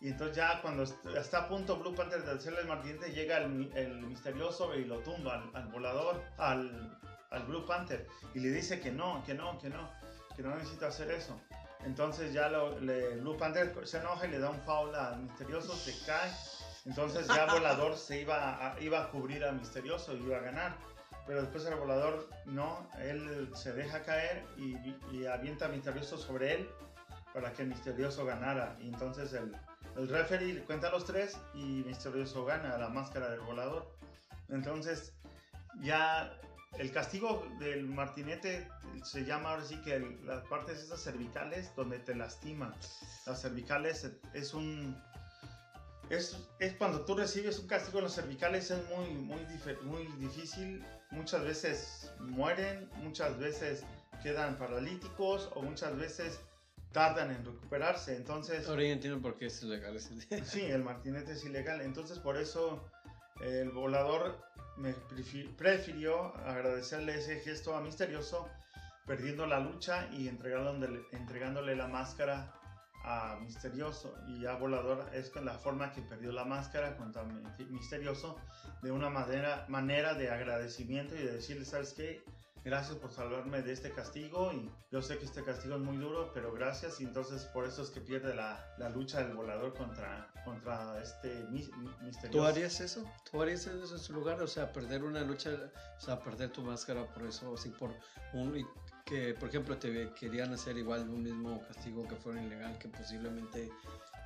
y 0.00 0.08
entonces 0.08 0.36
ya 0.36 0.62
cuando 0.62 0.84
está 0.84 1.38
a 1.38 1.48
punto 1.48 1.76
Blue 1.76 1.94
Panther 1.94 2.24
de 2.24 2.32
hacerle 2.32 2.60
el 2.60 2.68
martinete, 2.68 3.10
llega 3.12 3.38
el, 3.38 3.70
el 3.74 4.02
misterioso 4.02 4.74
y 4.76 4.84
lo 4.84 4.98
tumba 5.00 5.50
al, 5.54 5.68
volador, 5.68 6.22
al, 6.36 6.96
al, 7.30 7.42
Blue 7.44 7.66
Panther. 7.66 8.06
Y 8.34 8.40
le 8.40 8.50
dice 8.50 8.80
que 8.80 8.92
no, 8.92 9.24
que 9.26 9.34
no, 9.34 9.58
que 9.58 9.68
no, 9.68 9.90
que 10.36 10.42
no 10.42 10.54
necesita 10.54 10.86
hacer 10.86 11.10
eso. 11.10 11.40
Entonces 11.84 12.32
ya 12.32 12.48
Blue 12.48 13.36
Panther 13.36 13.74
se 13.86 13.98
enoja 13.98 14.26
y 14.26 14.30
le 14.30 14.38
da 14.38 14.50
un 14.50 14.60
foul 14.60 14.94
al 14.94 15.20
misterioso, 15.20 15.74
se 15.74 15.94
cae. 16.06 16.30
Entonces 16.84 17.26
ya 17.26 17.46
volador 17.46 17.96
se 17.96 18.20
iba 18.20 18.72
a, 18.72 18.80
iba 18.80 19.02
a 19.02 19.10
cubrir 19.10 19.44
al 19.44 19.56
misterioso 19.56 20.14
y 20.16 20.22
iba 20.22 20.36
a 20.36 20.40
ganar. 20.40 20.76
Pero 21.26 21.42
después 21.42 21.66
el 21.66 21.74
volador 21.74 22.28
no, 22.46 22.88
él 23.00 23.50
se 23.54 23.72
deja 23.72 24.02
caer 24.02 24.46
y, 24.56 25.26
avienta 25.26 25.68
misterioso 25.68 26.16
sobre 26.16 26.54
él 26.54 26.70
para 27.34 27.52
que 27.52 27.62
el 27.62 27.68
misterioso 27.68 28.24
ganara. 28.24 28.76
Y 28.80 28.88
entonces 28.88 29.32
el, 29.34 29.54
el 29.98 30.08
referee 30.08 30.62
cuenta 30.64 30.90
los 30.90 31.04
tres 31.04 31.36
y 31.54 31.82
Misterioso 31.84 32.44
gana 32.44 32.78
la 32.78 32.88
máscara 32.88 33.28
del 33.30 33.40
volador. 33.40 33.92
Entonces, 34.48 35.12
ya 35.80 36.32
el 36.78 36.92
castigo 36.92 37.44
del 37.58 37.86
martinete 37.86 38.68
se 39.02 39.24
llama 39.24 39.50
ahora 39.50 39.64
sí 39.64 39.76
que 39.82 39.98
las 40.24 40.44
partes 40.44 40.78
esas 40.78 41.02
cervicales 41.02 41.74
donde 41.74 41.98
te 41.98 42.14
lastiman. 42.14 42.72
Las 43.26 43.42
cervicales 43.42 44.08
es 44.34 44.54
un. 44.54 44.96
Es, 46.10 46.38
es, 46.60 46.72
cuando 46.74 47.04
tú 47.04 47.16
recibes 47.16 47.58
un 47.58 47.66
castigo 47.66 47.98
en 47.98 48.04
los 48.04 48.14
cervicales 48.14 48.70
es 48.70 48.82
muy, 48.90 49.10
muy, 49.10 49.40
muy 49.82 50.06
difícil. 50.18 50.84
Muchas 51.10 51.42
veces 51.42 52.12
mueren, 52.20 52.88
muchas 53.02 53.36
veces 53.38 53.84
quedan 54.22 54.56
paralíticos 54.56 55.50
o 55.54 55.62
muchas 55.62 55.96
veces 55.96 56.40
tardan 56.92 57.30
en 57.30 57.44
recuperarse. 57.44 58.16
Entonces. 58.16 58.68
Ahora 58.68 58.82
ya 58.82 58.92
entiendo 58.92 59.20
por 59.20 59.36
qué 59.36 59.46
es 59.46 59.62
ilegal 59.62 59.98
Sí, 60.44 60.62
el 60.62 60.84
martinete 60.84 61.32
es 61.32 61.44
ilegal. 61.44 61.80
Entonces, 61.80 62.18
por 62.18 62.36
eso 62.36 62.88
el 63.40 63.70
volador 63.70 64.38
me 64.76 64.94
prefirió 65.56 66.36
agradecerle 66.36 67.16
ese 67.16 67.40
gesto 67.40 67.74
a 67.74 67.80
Misterioso, 67.80 68.48
perdiendo 69.06 69.46
la 69.46 69.60
lucha 69.60 70.08
y 70.12 70.28
entregándole, 70.28 71.00
entregándole 71.12 71.74
la 71.74 71.88
máscara 71.88 72.54
a 73.04 73.38
Misterioso 73.40 74.14
y 74.28 74.46
a 74.46 74.54
Volador 74.54 75.08
es 75.14 75.30
con 75.30 75.44
la 75.44 75.54
forma 75.54 75.92
que 75.92 76.02
perdió 76.02 76.32
la 76.32 76.44
máscara 76.44 76.96
contra 76.96 77.24
Misterioso 77.70 78.36
de 78.82 78.90
una 78.90 79.08
manera, 79.08 79.66
manera 79.68 80.14
de 80.14 80.30
agradecimiento 80.30 81.14
y 81.14 81.18
de 81.18 81.32
decirle, 81.32 81.64
¿sabes 81.64 81.94
qué? 81.94 82.22
Gracias 82.64 82.96
por 82.96 83.12
salvarme 83.12 83.62
de 83.62 83.72
este 83.72 83.90
castigo 83.90 84.52
y 84.52 84.70
yo 84.90 85.02
sé 85.02 85.18
que 85.18 85.24
este 85.24 85.42
castigo 85.42 85.76
es 85.76 85.80
muy 85.80 85.96
duro, 85.96 86.30
pero 86.34 86.52
gracias 86.52 87.00
y 87.00 87.04
entonces 87.04 87.44
por 87.46 87.66
eso 87.66 87.82
es 87.82 87.90
que 87.90 88.00
pierde 88.00 88.34
la, 88.34 88.74
la 88.78 88.88
lucha 88.88 89.22
del 89.22 89.34
volador 89.34 89.74
contra, 89.74 90.30
contra 90.44 91.00
este 91.02 91.44
misterioso. 91.50 92.30
¿Tú 92.30 92.42
harías 92.42 92.80
eso? 92.80 93.04
¿Tú 93.30 93.42
harías 93.42 93.66
eso 93.66 93.94
en 93.94 94.00
su 94.00 94.12
lugar? 94.12 94.40
O 94.42 94.46
sea, 94.46 94.72
perder 94.72 95.04
una 95.04 95.22
lucha, 95.22 95.50
o 95.96 96.00
sea, 96.00 96.20
perder 96.20 96.50
tu 96.50 96.62
máscara 96.62 97.06
por 97.06 97.24
eso, 97.24 97.54
así 97.54 97.70
por 97.70 97.94
un... 98.32 98.66
que, 99.04 99.34
por 99.34 99.48
ejemplo, 99.48 99.76
te 99.78 100.12
querían 100.14 100.52
hacer 100.52 100.76
igual 100.76 101.08
un 101.08 101.22
mismo 101.22 101.62
castigo 101.66 102.06
que 102.06 102.16
fuera 102.16 102.42
ilegal, 102.42 102.78
que 102.78 102.88
posiblemente 102.88 103.70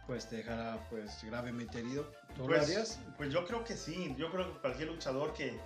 pues 0.07 0.29
te 0.29 0.37
dejara 0.37 0.87
pues 0.91 1.23
gravemente 1.25 1.79
herido. 1.79 2.05
¿Tú 2.35 2.47
pues, 2.47 2.59
lo 2.59 2.65
harías? 2.65 3.01
Pues 3.17 3.33
yo 3.33 3.47
creo 3.47 3.65
que 3.65 3.77
sí, 3.77 4.15
yo 4.19 4.31
creo 4.31 4.53
que 4.53 4.61
cualquier 4.61 4.89
luchador 4.89 5.33
que 5.33 5.59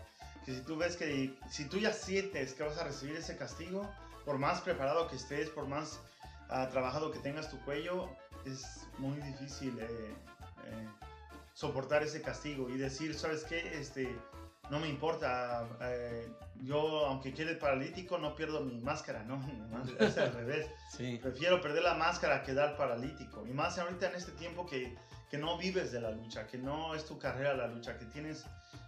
que 0.47 0.55
si 0.55 0.61
tú 0.61 0.77
ves 0.77 0.97
que, 0.97 1.37
si 1.51 1.65
tú 1.65 1.79
ya 1.79 1.93
sientes 1.93 2.55
que 2.55 2.63
vas 2.63 2.79
a 2.79 2.85
recibir 2.85 3.17
ese 3.17 3.37
castigo, 3.37 3.91
por 4.25 4.39
más 4.39 4.61
preparado 4.61 5.09
que 5.09 5.17
estés, 5.17 5.51
por 5.51 5.67
más 5.67 6.01
uh, 6.49 6.71
trabajado 6.71 7.11
que 7.11 7.19
tengas 7.19 7.51
tu 7.51 7.59
cuello, 7.65 8.09
es 8.45 8.87
muy 8.99 9.21
difícil 9.21 9.77
eh, 9.81 10.15
eh, 10.67 10.89
soportar 11.53 12.05
ese 12.05 12.23
castigo 12.23 12.71
y 12.71 12.79
decir, 12.79 13.19
¿sabes 13.19 13.43
qué? 13.43 13.77
Este, 13.77 14.17
no 14.71 14.79
me 14.79 14.89
importa, 14.89 15.69
eh, 15.81 16.29
yo 16.63 17.07
aunque 17.07 17.35
quede 17.35 17.57
paralítico 17.57 18.17
no 18.19 18.37
pierdo 18.37 18.61
mi 18.61 18.81
máscara, 18.81 19.25
¿no? 19.25 19.45
Es 19.99 20.17
al 20.17 20.33
revés. 20.35 20.71
Sí. 20.97 21.19
Prefiero 21.21 21.61
perder 21.61 21.83
la 21.83 21.95
máscara 21.95 22.45
que 22.45 22.55
dar 22.55 22.77
paralítico. 22.77 23.45
Y 23.49 23.53
más 23.53 23.79
ahorita 23.79 24.11
en 24.11 24.15
este 24.15 24.31
tiempo 24.33 24.65
que, 24.65 24.97
que 25.29 25.39
no 25.39 25.59
vives 25.59 25.91
de 25.91 26.01
la 26.01 26.13
lucha, 26.13 26.47
que 26.47 26.59
no 26.59 26.95
es 26.95 27.05
tu 27.05 27.19
carrera 27.19 27.55
la 27.55 27.67
lucha, 27.67 27.99
que 27.99 28.05
tienes 28.07 28.47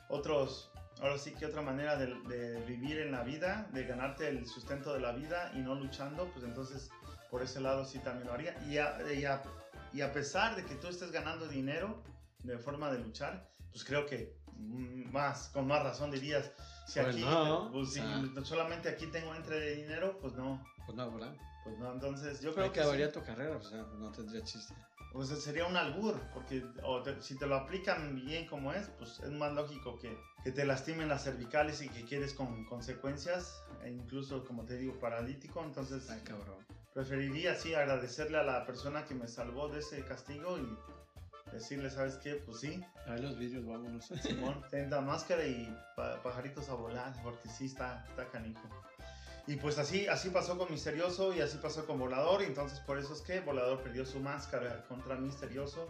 otros 0.09 0.71
ahora 1.00 1.19
sí 1.19 1.33
que 1.33 1.47
otra 1.47 1.62
manera 1.62 1.97
de, 1.97 2.62
vivir 2.67 2.99
en 2.99 3.12
la 3.12 3.23
vida, 3.23 3.69
de 3.73 3.85
ganarte 3.85 4.28
el 4.28 4.47
sustento 4.47 4.93
de 4.93 5.00
la 5.00 5.12
vida 5.12 5.52
y 5.55 5.59
no 5.59 5.75
luchando, 5.75 6.26
pues 6.33 6.45
entonces 6.45 6.90
por 7.31 7.43
ese 7.43 7.61
lado 7.61 7.85
sí 7.85 7.99
también 7.99 8.26
lo 8.26 8.35
haría. 8.35 8.57
Y 8.69 8.78
a, 8.78 8.99
y 9.93 10.00
a, 10.00 10.12
pesar 10.12 10.57
de 10.57 10.64
que 10.64 10.75
tú 10.76 10.88
estés 10.88 11.11
ganando 11.12 11.47
dinero 11.47 12.02
de 12.43 12.59
forma 12.59 12.90
de 12.90 12.99
luchar, 12.99 13.49
pues 13.71 13.85
creo 13.85 14.07
que 14.07 14.37
más, 14.59 15.49
con 15.49 15.67
más 15.67 15.83
razón 15.83 16.11
dirías, 16.11 16.50
si 16.87 17.00
pues 17.00 17.14
aquí, 17.14 17.25
pues 17.73 17.93
si 17.93 18.00
solamente 18.45 18.88
aquí 18.88 19.07
tengo 19.07 19.35
entre 19.35 19.61
de 19.61 19.76
dinero, 19.76 20.19
pues 20.21 20.35
no. 20.35 20.64
Pues 20.87 20.97
no, 20.97 21.11
¿verdad? 21.12 21.35
Pues 21.64 21.78
no, 21.78 21.93
entonces 21.93 22.40
yo 22.40 22.55
creo 22.55 22.73
que... 22.73 22.81
acabaría 22.81 23.12
tu 23.12 23.23
carrera, 23.23 23.57
o 23.57 23.62
sea, 23.62 23.83
no 23.99 24.11
tendría 24.11 24.43
chiste. 24.43 24.75
Pues 25.12 25.29
sería 25.29 25.67
un 25.67 25.77
albur, 25.77 26.21
porque 26.35 26.62
si 27.21 27.37
te 27.37 27.47
lo 27.47 27.57
aplican 27.57 28.15
bien 28.15 28.47
como 28.47 28.73
es, 28.73 28.88
pues 28.99 29.21
es 29.21 29.31
más 29.31 29.53
lógico 29.55 29.99
que, 29.99 30.17
que 30.45 30.53
te 30.53 30.65
lastimen 30.65 31.09
las 31.09 31.25
cervicales 31.25 31.83
y 31.83 31.88
que 31.88 32.05
quedes 32.05 32.35
con 32.35 32.65
consecuencias, 32.67 33.62
e 33.83 33.91
incluso, 33.91 34.45
como 34.45 34.65
te 34.65 34.77
digo, 34.77 34.99
paralítico. 35.00 35.65
Entonces, 35.65 36.09
Ay, 36.11 36.21
cabrón. 36.25 36.65
preferiría, 36.95 37.55
sí, 37.55 37.75
agradecerle 37.75 38.38
a 38.38 38.43
la 38.43 38.67
persona 38.67 39.07
que 39.07 39.15
me 39.15 39.29
salvó 39.29 39.69
de 39.69 39.81
ese 39.81 40.05
castigo 40.05 40.59
y 40.59 40.79
decirle, 41.53 41.88
¿sabes 41.91 42.17
qué? 42.17 42.35
Pues 42.35 42.61
sí. 42.61 42.85
Ahí 43.07 43.23
los 43.23 43.38
vídeos, 43.38 43.67
vámonos. 43.67 44.07
Simón, 44.23 44.62
ten 44.71 44.91
la 44.91 45.00
máscara 45.00 45.45
y 45.45 45.75
pajaritos 46.23 46.69
a 46.69 46.75
volar, 46.75 47.15
porque 47.23 47.49
sí 47.49 47.67
está, 47.67 48.05
está 48.11 48.29
canijo. 48.29 48.61
Y 49.49 49.57
pues 49.57 49.78
así, 49.78 50.07
así 50.07 50.28
pasó 50.28 50.59
con 50.59 50.71
Misterioso 50.71 51.35
y 51.35 51.40
así 51.40 51.57
pasó 51.57 51.87
con 51.87 51.99
Volador. 51.99 52.43
Y 52.43 52.45
entonces 52.45 52.81
por 52.81 52.99
eso 52.99 53.14
es 53.14 53.23
que 53.23 53.40
Volador 53.40 53.83
perdió 53.83 54.05
su 54.05 54.21
máscara 54.21 54.85
contra 54.88 55.17
Misterioso. 55.17 55.88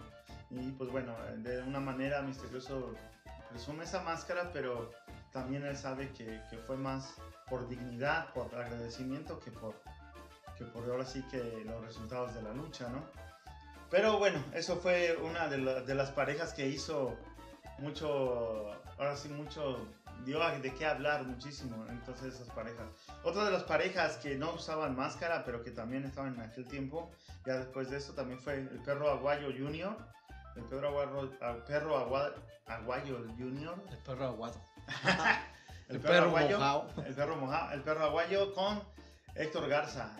Y 0.48 0.70
pues 0.70 0.92
bueno, 0.92 1.12
de 1.38 1.60
una 1.62 1.80
manera 1.80 2.22
Misterioso 2.22 2.94
presume 3.50 3.82
esa 3.82 4.00
máscara, 4.02 4.52
pero 4.52 4.92
también 5.32 5.64
él 5.64 5.76
sabe 5.76 6.12
que, 6.12 6.40
que 6.48 6.56
fue 6.68 6.76
más 6.76 7.14
por 7.50 7.68
dignidad, 7.68 8.32
por 8.32 8.46
agradecimiento, 8.54 9.40
que 9.40 9.50
por, 9.50 9.74
que 10.56 10.64
por 10.64 10.88
ahora 10.88 11.04
sí 11.04 11.24
que 11.28 11.64
los 11.66 11.84
resultados 11.84 12.32
de 12.36 12.42
la 12.42 12.52
lucha, 12.52 12.88
¿no? 12.90 13.02
Pero 13.90 14.18
bueno, 14.18 14.40
eso 14.54 14.76
fue 14.76 15.16
una 15.16 15.48
de, 15.48 15.82
de 15.82 15.94
las 15.96 16.12
parejas 16.12 16.54
que 16.54 16.68
hizo 16.68 17.16
mucho, 17.78 18.72
ahora 18.98 19.16
sí, 19.16 19.28
mucho 19.30 19.84
dio 20.24 20.38
de 20.38 20.74
qué 20.74 20.86
hablar 20.86 21.24
muchísimo, 21.24 21.84
entonces 21.88 22.34
esas 22.34 22.48
parejas. 22.50 22.86
Otra 23.24 23.44
de 23.44 23.50
las 23.50 23.64
parejas 23.64 24.16
que 24.16 24.36
no 24.36 24.52
usaban 24.52 24.96
máscara, 24.96 25.44
pero 25.44 25.62
que 25.62 25.70
también 25.70 26.04
estaban 26.04 26.34
en 26.34 26.40
aquel 26.40 26.66
tiempo, 26.66 27.10
ya 27.46 27.58
después 27.58 27.90
de 27.90 27.98
eso 27.98 28.12
también 28.14 28.38
fue 28.38 28.54
el 28.54 28.82
perro 28.84 29.10
aguayo 29.10 29.48
junior, 29.48 29.96
el 30.56 30.64
perro 30.64 30.88
aguayo, 30.88 31.64
perro 31.66 31.96
aguayo 32.66 33.26
junior. 33.38 33.82
El 33.90 33.98
perro 33.98 34.26
aguado. 34.26 34.60
el, 35.88 36.00
perro, 36.00 36.26
aguayo, 36.26 36.86
El 37.06 37.14
perro 37.14 37.36
mojado, 37.36 37.72
el 37.72 37.82
perro 37.82 38.04
aguayo 38.04 38.54
con 38.54 38.82
Héctor 39.34 39.68
Garza. 39.68 40.10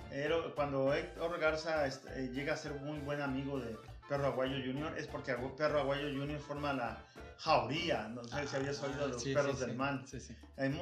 Cuando 0.54 0.94
Héctor 0.94 1.38
Garza 1.40 1.86
este, 1.86 2.28
llega 2.28 2.54
a 2.54 2.56
ser 2.56 2.72
muy 2.74 2.98
buen 3.00 3.20
amigo 3.20 3.58
de 3.58 3.76
Perro 4.08 4.28
Aguayo 4.28 4.56
Junior 4.64 4.96
es 4.96 5.06
porque 5.06 5.34
Perro 5.56 5.80
Aguayo 5.80 6.08
Junior 6.08 6.40
forma 6.40 6.72
la 6.72 6.98
jauría. 7.38 8.08
No 8.08 8.24
sé 8.24 8.46
si 8.46 8.56
habías 8.56 8.82
oído 8.82 9.06
de 9.06 9.08
los 9.08 9.24
perros 9.24 9.60
del 9.60 9.76
mal. 9.76 10.04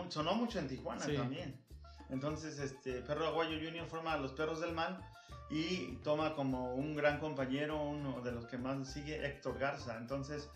sonó 0.09 0.35
mucho 0.35 0.59
en 0.59 0.69
Tijuana 0.69 1.07
también. 1.07 1.61
Entonces, 2.09 2.59
este, 2.59 3.03
Perro 3.03 3.27
Aguayo 3.27 3.59
Junior 3.59 3.87
forma 3.89 4.13
a 4.13 4.17
los 4.19 4.33
perros 4.33 4.61
del 4.61 4.73
mal 4.73 5.05
y 5.51 5.97
toma 6.05 6.35
como 6.35 6.75
un 6.75 6.95
gran 6.95 7.19
compañero, 7.19 7.83
uno 7.83 8.21
de 8.21 8.33
los 8.33 8.47
que 8.47 8.59
más 8.59 8.89
sigue, 8.89 9.27
Héctor 9.27 9.59
Garza. 9.59 9.97
Entonces, 9.97 10.49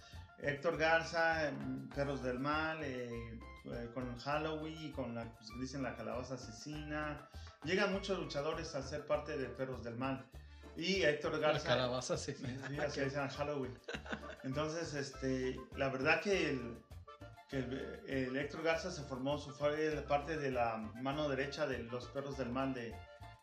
Héctor 0.42 0.78
Garza, 0.78 1.52
Perros 1.94 2.22
del 2.22 2.38
Mal, 2.38 2.82
eh, 2.82 3.38
eh, 3.66 3.90
con 3.92 4.16
Halloween, 4.18 4.92
con 4.92 5.14
la, 5.14 5.24
pues, 5.24 5.50
dicen 5.60 5.82
la 5.82 5.96
calabaza 5.96 6.34
asesina. 6.34 7.28
Llegan 7.64 7.92
muchos 7.92 8.18
luchadores 8.18 8.74
a 8.74 8.82
ser 8.82 9.06
parte 9.06 9.36
de 9.36 9.46
Perros 9.46 9.84
del 9.84 9.96
Mal. 9.96 10.24
Y 10.80 11.02
Héctor 11.02 11.38
Garza. 11.38 11.68
La 11.68 11.75
calabaza 11.76 12.16
Sí, 12.16 12.34
así 12.80 13.00
dicen 13.00 13.28
Halloween. 13.28 13.78
Entonces, 14.44 14.94
este, 14.94 15.60
la 15.76 15.90
verdad 15.90 16.22
que 16.22 16.50
el, 16.50 16.78
que 17.49 17.58
el, 17.58 18.37
Héctor 18.37 18.62
Garza 18.62 18.90
se 18.90 19.02
formó, 19.02 19.37
su, 19.37 19.50
fue 19.50 19.90
parte 20.08 20.38
de 20.38 20.50
la 20.50 20.78
mano 21.02 21.28
derecha 21.28 21.66
de 21.66 21.80
los 21.80 22.06
perros 22.06 22.38
del 22.38 22.49
mal 22.49 22.72
de, 22.72 22.94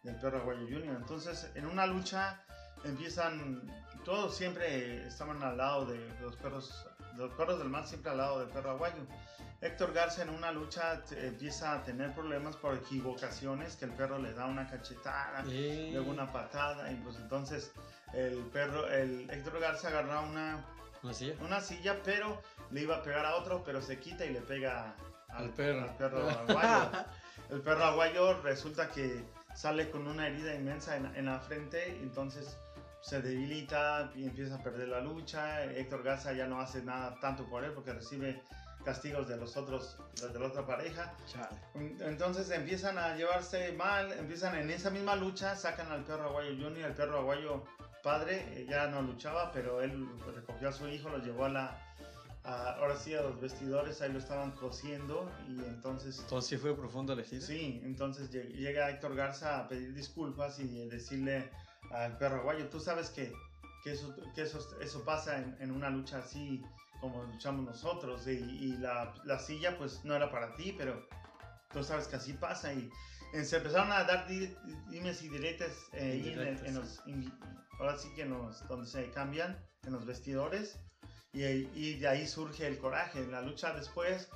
del 0.01 0.15
perro 0.15 0.39
Aguayo 0.39 0.62
Junior. 0.63 0.96
Entonces, 0.96 1.51
en 1.53 1.67
una 1.67 1.86
lucha 1.86 2.41
empiezan, 2.84 3.72
todos 4.03 4.36
siempre 4.36 5.06
estaban 5.08 5.44
al 5.44 5.58
lado 5.58 5.86
de 5.86 6.00
los 6.22 6.36
perros, 6.38 6.88
los 7.17 7.32
perros 7.34 7.60
del 7.60 7.70
mal 7.70 7.86
siempre 7.86 8.12
al 8.12 8.17
lado 8.17 8.39
del 8.39 8.50
perro 8.50 8.72
aguayo. 8.72 9.06
Héctor 9.60 9.92
Garza 9.94 10.22
en 10.22 10.30
una 10.30 10.52
lucha 10.52 11.02
empieza 11.12 11.74
a 11.74 11.84
tener 11.84 12.14
problemas 12.14 12.56
por 12.56 12.76
equivocaciones, 12.76 13.76
que 13.76 13.86
el 13.86 13.92
perro 13.92 14.20
le 14.20 14.34
da 14.34 14.46
una 14.46 14.68
cachetada, 14.68 15.44
luego 15.44 16.12
una 16.12 16.32
patada, 16.32 16.92
y 16.92 16.96
pues 16.96 17.16
entonces 17.18 17.72
el 18.14 18.38
perro, 18.46 18.88
el 18.88 19.30
Héctor 19.30 19.60
Garza 19.60 19.88
agarra 19.88 20.22
una, 20.22 20.64
¿Una 21.02 21.14
silla? 21.14 21.36
una 21.42 21.62
silla, 21.62 21.98
pero 22.04 22.42
le 22.70 22.82
iba 22.82 22.98
a 22.98 23.02
pegar 23.04 23.26
a 23.26 23.36
otro, 23.36 23.64
pero 23.64 23.82
se 23.82 24.00
quita 24.00 24.26
y 24.26 24.34
le 24.34 24.42
pega 24.42 24.96
al, 25.30 25.50
perro. 25.52 25.92
perro 25.98 26.30
aguayo. 26.30 26.92
el 27.50 27.62
perro 27.62 27.84
aguayo 27.84 28.42
resulta 28.42 28.90
que 28.90 29.26
sale 29.56 29.90
con 29.90 30.08
una 30.08 30.28
herida 30.28 30.54
inmensa 30.54 30.98
en, 30.98 31.08
en 31.16 31.26
la 31.26 31.40
frente, 31.40 31.98
entonces 32.02 32.58
se 33.02 33.22
debilita 33.22 34.12
y 34.16 34.26
empieza 34.26 34.56
a 34.56 34.64
perder 34.64 34.90
la 34.90 35.00
lucha. 35.00 35.64
Héctor 35.64 36.04
Garza 36.04 36.34
ya 36.34 36.46
no 36.46 36.62
hace 36.62 36.84
nada 36.84 37.18
tanto 37.20 37.46
por 37.46 37.64
él 37.64 37.72
porque 37.72 37.94
recibe 37.94 38.44
castigos 38.88 39.27
de 39.27 39.36
los 39.36 39.58
otros, 39.58 39.98
de 40.15 40.39
la 40.39 40.48
otra 40.48 40.65
pareja. 40.65 41.13
Entonces 42.00 42.50
empiezan 42.51 42.98
a 42.98 43.17
llevarse 43.17 43.74
mal, 43.74 44.13
empiezan 44.13 44.56
en 44.56 44.70
esa 44.72 44.89
misma 44.89 45.13
lucha, 45.17 45.58
sacan 45.58 45.91
al 45.91 46.06
perro 46.06 46.29
aguayo 46.29 46.51
Junior, 46.51 46.89
el 46.89 46.96
perro 46.96 47.20
aguayo 47.20 47.65
padre 48.01 48.46
eh, 48.53 48.65
ya 48.70 48.88
no 48.88 49.01
luchaba, 49.01 49.51
pero 49.51 49.82
él 49.82 50.08
recogió 50.34 50.70
a 50.70 50.72
su 50.72 50.88
hijo, 50.88 51.10
lo 51.10 51.17
llevó 51.17 51.44
a 51.44 51.50
la, 51.50 51.96
ahora 52.46 52.96
sí 52.96 53.13
a 53.13 53.24
los 53.24 53.41
vestidores, 53.41 54.01
ahí 54.01 54.13
lo 54.13 54.20
estaban 54.20 54.51
cosiendo 54.51 55.29
y 55.50 55.60
entonces... 55.65 56.20
Entonces 56.20 56.50
sí 56.50 56.56
fue 56.56 56.74
profundo 56.74 57.12
elegir. 57.12 57.41
Sí, 57.41 57.82
entonces 57.84 58.32
llega 58.32 58.89
Héctor 58.89 59.15
Garza 59.17 59.60
a 59.60 59.67
pedir 59.67 59.94
disculpas 59.94 60.60
y 60.60 60.88
decirle 60.88 61.51
al 61.91 62.17
perro 62.17 62.38
aguayo, 62.38 62.70
tú 62.70 62.79
sabes 62.79 63.10
que, 63.10 63.34
que, 63.84 63.91
eso, 63.91 64.15
que 64.34 64.44
eso, 64.44 64.65
eso 64.79 65.03
pasa 65.03 65.39
en, 65.39 65.58
en 65.60 65.72
una 65.72 65.89
lucha 65.89 66.20
así 66.20 66.63
como 67.00 67.24
luchamos 67.24 67.66
nosotros 67.66 68.27
y, 68.27 68.75
la, 68.77 69.13
la, 69.24 69.39
silla 69.39 69.77
pues 69.77 70.04
no 70.04 70.16
era 70.16 70.32
para 70.32 70.56
ti, 70.56 70.74
pero 70.77 71.08
tú 71.72 71.84
sabes 71.84 72.08
que 72.08 72.16
así 72.16 72.34
pasa 72.34 72.74
y, 72.74 72.89
se 73.44 73.58
empezaron 73.58 73.92
a 73.92 74.04
dar 74.06 74.25
dimes 74.27 75.22
y 75.22 75.30
diretes, 75.30 75.74
eh, 75.94 76.58
en, 76.66 76.75
los, 76.75 77.04
ahora 77.77 77.98
sí 77.98 78.10
que 78.16 78.25
nos, 78.25 78.66
donde 78.68 78.88
se 78.88 79.12
cambian, 79.12 79.58
en 79.84 79.94
los 79.94 80.06
vestidores 80.06 80.80
y, 81.34 81.44
y, 81.44 82.00
de 82.00 82.08
ahí 82.08 82.27
surge 82.27 82.66
el 82.66 82.80
coraje. 82.80 83.20
En 83.20 83.32
la 83.32 83.42
lucha 83.42 83.74
después, 83.74 84.30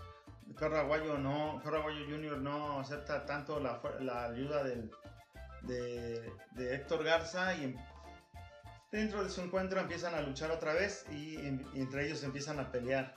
el 0.48 0.54
perro 0.56 0.78
aguayo, 0.78 1.18
no, 1.18 1.60
perro 1.64 1.78
aguayo 1.78 2.06
junior 2.06 2.38
no 2.38 2.80
acepta 2.80 3.26
tanto 3.26 3.60
la, 3.60 3.82
la 4.02 4.26
ayuda 4.26 4.64
del, 4.64 4.92
de, 5.64 6.32
de 6.52 6.76
Héctor 6.76 7.04
Garza 7.04 7.56
y 7.56 7.76
Dentro 8.92 9.24
de 9.24 9.30
su 9.30 9.42
encuentro 9.42 9.80
empiezan 9.80 10.16
a 10.16 10.22
luchar 10.22 10.52
otra 10.52 10.74
vez 10.74 11.06
y, 11.12 11.38
y 11.40 11.80
entre 11.80 12.06
ellos 12.06 12.24
empiezan 12.24 12.60
a 12.60 12.72
pelear. 12.72 13.14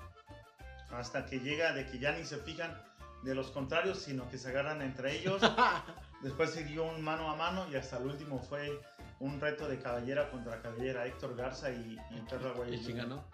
Hasta 0.90 1.26
que 1.26 1.40
llega 1.40 1.72
de 1.72 1.86
que 1.86 1.98
ya 1.98 2.12
ni 2.12 2.24
se 2.24 2.36
fijan 2.38 2.80
de 3.24 3.34
los 3.34 3.50
contrarios, 3.50 3.98
sino 3.98 4.28
que 4.28 4.38
se 4.38 4.50
agarran 4.50 4.82
entre 4.82 5.18
ellos. 5.18 5.42
Después 6.22 6.50
siguió 6.50 6.84
un 6.84 7.02
mano 7.02 7.28
a 7.28 7.34
mano 7.34 7.66
y 7.72 7.74
hasta 7.74 7.96
el 7.96 8.06
último 8.06 8.38
fue 8.38 8.80
un 9.18 9.40
reto 9.40 9.66
de 9.66 9.80
caballera 9.80 10.30
contra 10.30 10.62
caballera, 10.62 11.06
Héctor 11.06 11.34
Garza 11.34 11.70
y, 11.70 11.98
y 12.10 12.14
el 12.14 12.26
perro 12.26 12.50
Aguayo. 12.50 12.74
¿Y 12.74 12.84
quién 12.84 12.98
ganó? 12.98 13.24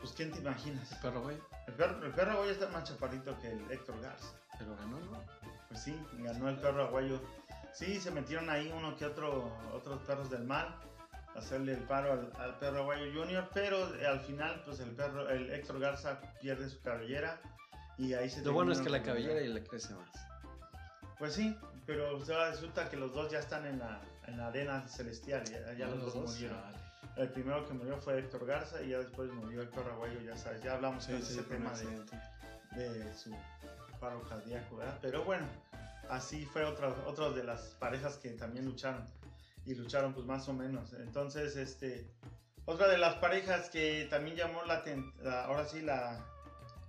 Pues 0.00 0.12
¿quién 0.12 0.32
te 0.32 0.38
imaginas? 0.38 0.90
El 0.92 0.98
perro 1.00 1.22
güey. 1.22 1.36
El 1.66 1.74
perro, 1.74 2.02
el 2.02 2.12
perro 2.12 2.32
Aguayo 2.32 2.52
está 2.52 2.68
más 2.68 2.84
chaparrito 2.84 3.38
que 3.40 3.52
el 3.52 3.70
Héctor 3.70 4.00
Garza. 4.00 4.32
Pero 4.58 4.74
ganó, 4.76 4.98
¿no? 5.00 5.22
Pues 5.68 5.82
sí, 5.82 6.00
ganó 6.18 6.48
el 6.48 6.56
perro 6.56 6.84
Aguayo. 6.84 7.20
Sí, 7.74 8.00
se 8.00 8.10
metieron 8.10 8.48
ahí 8.48 8.72
uno 8.74 8.96
que 8.96 9.04
otro, 9.04 9.52
otros 9.74 10.00
perros 10.02 10.30
del 10.30 10.44
mal 10.44 10.74
hacerle 11.38 11.72
el 11.72 11.82
paro 11.84 12.12
al, 12.12 12.32
al 12.38 12.58
perro 12.58 12.80
Aguayo 12.80 13.06
Junior, 13.12 13.48
pero 13.54 13.84
al 14.08 14.20
final, 14.20 14.62
pues 14.64 14.80
el 14.80 14.90
perro, 14.90 15.28
el 15.28 15.50
Héctor 15.50 15.80
Garza 15.80 16.20
pierde 16.40 16.68
su 16.68 16.80
cabellera 16.80 17.40
y 17.96 18.14
ahí 18.14 18.30
se 18.30 18.42
Lo 18.42 18.52
bueno 18.52 18.72
es 18.72 18.80
que 18.80 18.90
la 18.90 19.02
cabellera 19.02 19.40
y 19.40 19.48
le 19.48 19.62
crece 19.64 19.94
más. 19.94 20.08
Pues 21.18 21.34
sí, 21.34 21.56
pero 21.84 22.16
o 22.16 22.24
sea, 22.24 22.50
resulta 22.50 22.88
que 22.88 22.96
los 22.96 23.12
dos 23.12 23.30
ya 23.30 23.40
están 23.40 23.66
en 23.66 23.80
la, 23.80 24.00
en 24.26 24.38
la 24.38 24.48
arena 24.48 24.86
celestial, 24.86 25.44
ya, 25.44 25.72
ya 25.72 25.86
los, 25.86 26.14
dos 26.14 26.14
murieron. 26.14 26.58
El 27.16 27.28
primero 27.30 27.66
que 27.66 27.74
murió 27.74 27.96
fue 27.96 28.18
Héctor 28.18 28.46
Garza 28.46 28.80
y 28.82 28.90
ya 28.90 28.98
después 28.98 29.32
murió 29.32 29.62
el 29.62 29.68
perro 29.68 29.92
Aguayo, 29.94 30.20
ya 30.20 30.36
sabes, 30.36 30.62
ya 30.62 30.74
hablamos 30.74 31.02
Sí, 31.02 31.12
de 31.12 31.22
sí, 31.22 31.32
ese 31.32 31.42
tema 31.42 31.72
de 32.76 33.14
su 33.14 33.34
paro 33.98 34.22
cardíaco, 34.28 34.76
¿verdad? 34.76 34.98
Pero 35.02 35.24
bueno, 35.24 35.46
así 36.08 36.46
fue 36.46 36.64
otra, 36.64 36.88
otra 37.06 37.30
de 37.30 37.42
las 37.42 37.60
parejas 37.80 38.16
que 38.18 38.30
también 38.30 38.66
lucharon 38.66 39.04
y 39.68 39.74
lucharon 39.74 40.14
pues 40.14 40.26
más 40.26 40.48
o 40.48 40.52
menos. 40.52 40.92
Entonces, 40.94 41.56
este, 41.56 42.10
otra 42.64 42.88
de 42.88 42.98
las 42.98 43.16
parejas 43.16 43.68
que 43.70 44.06
también 44.10 44.36
llamó 44.36 44.64
la, 44.64 44.82
la- 45.22 45.44
ahora 45.44 45.64
sí 45.66 45.80
la, 45.82 46.24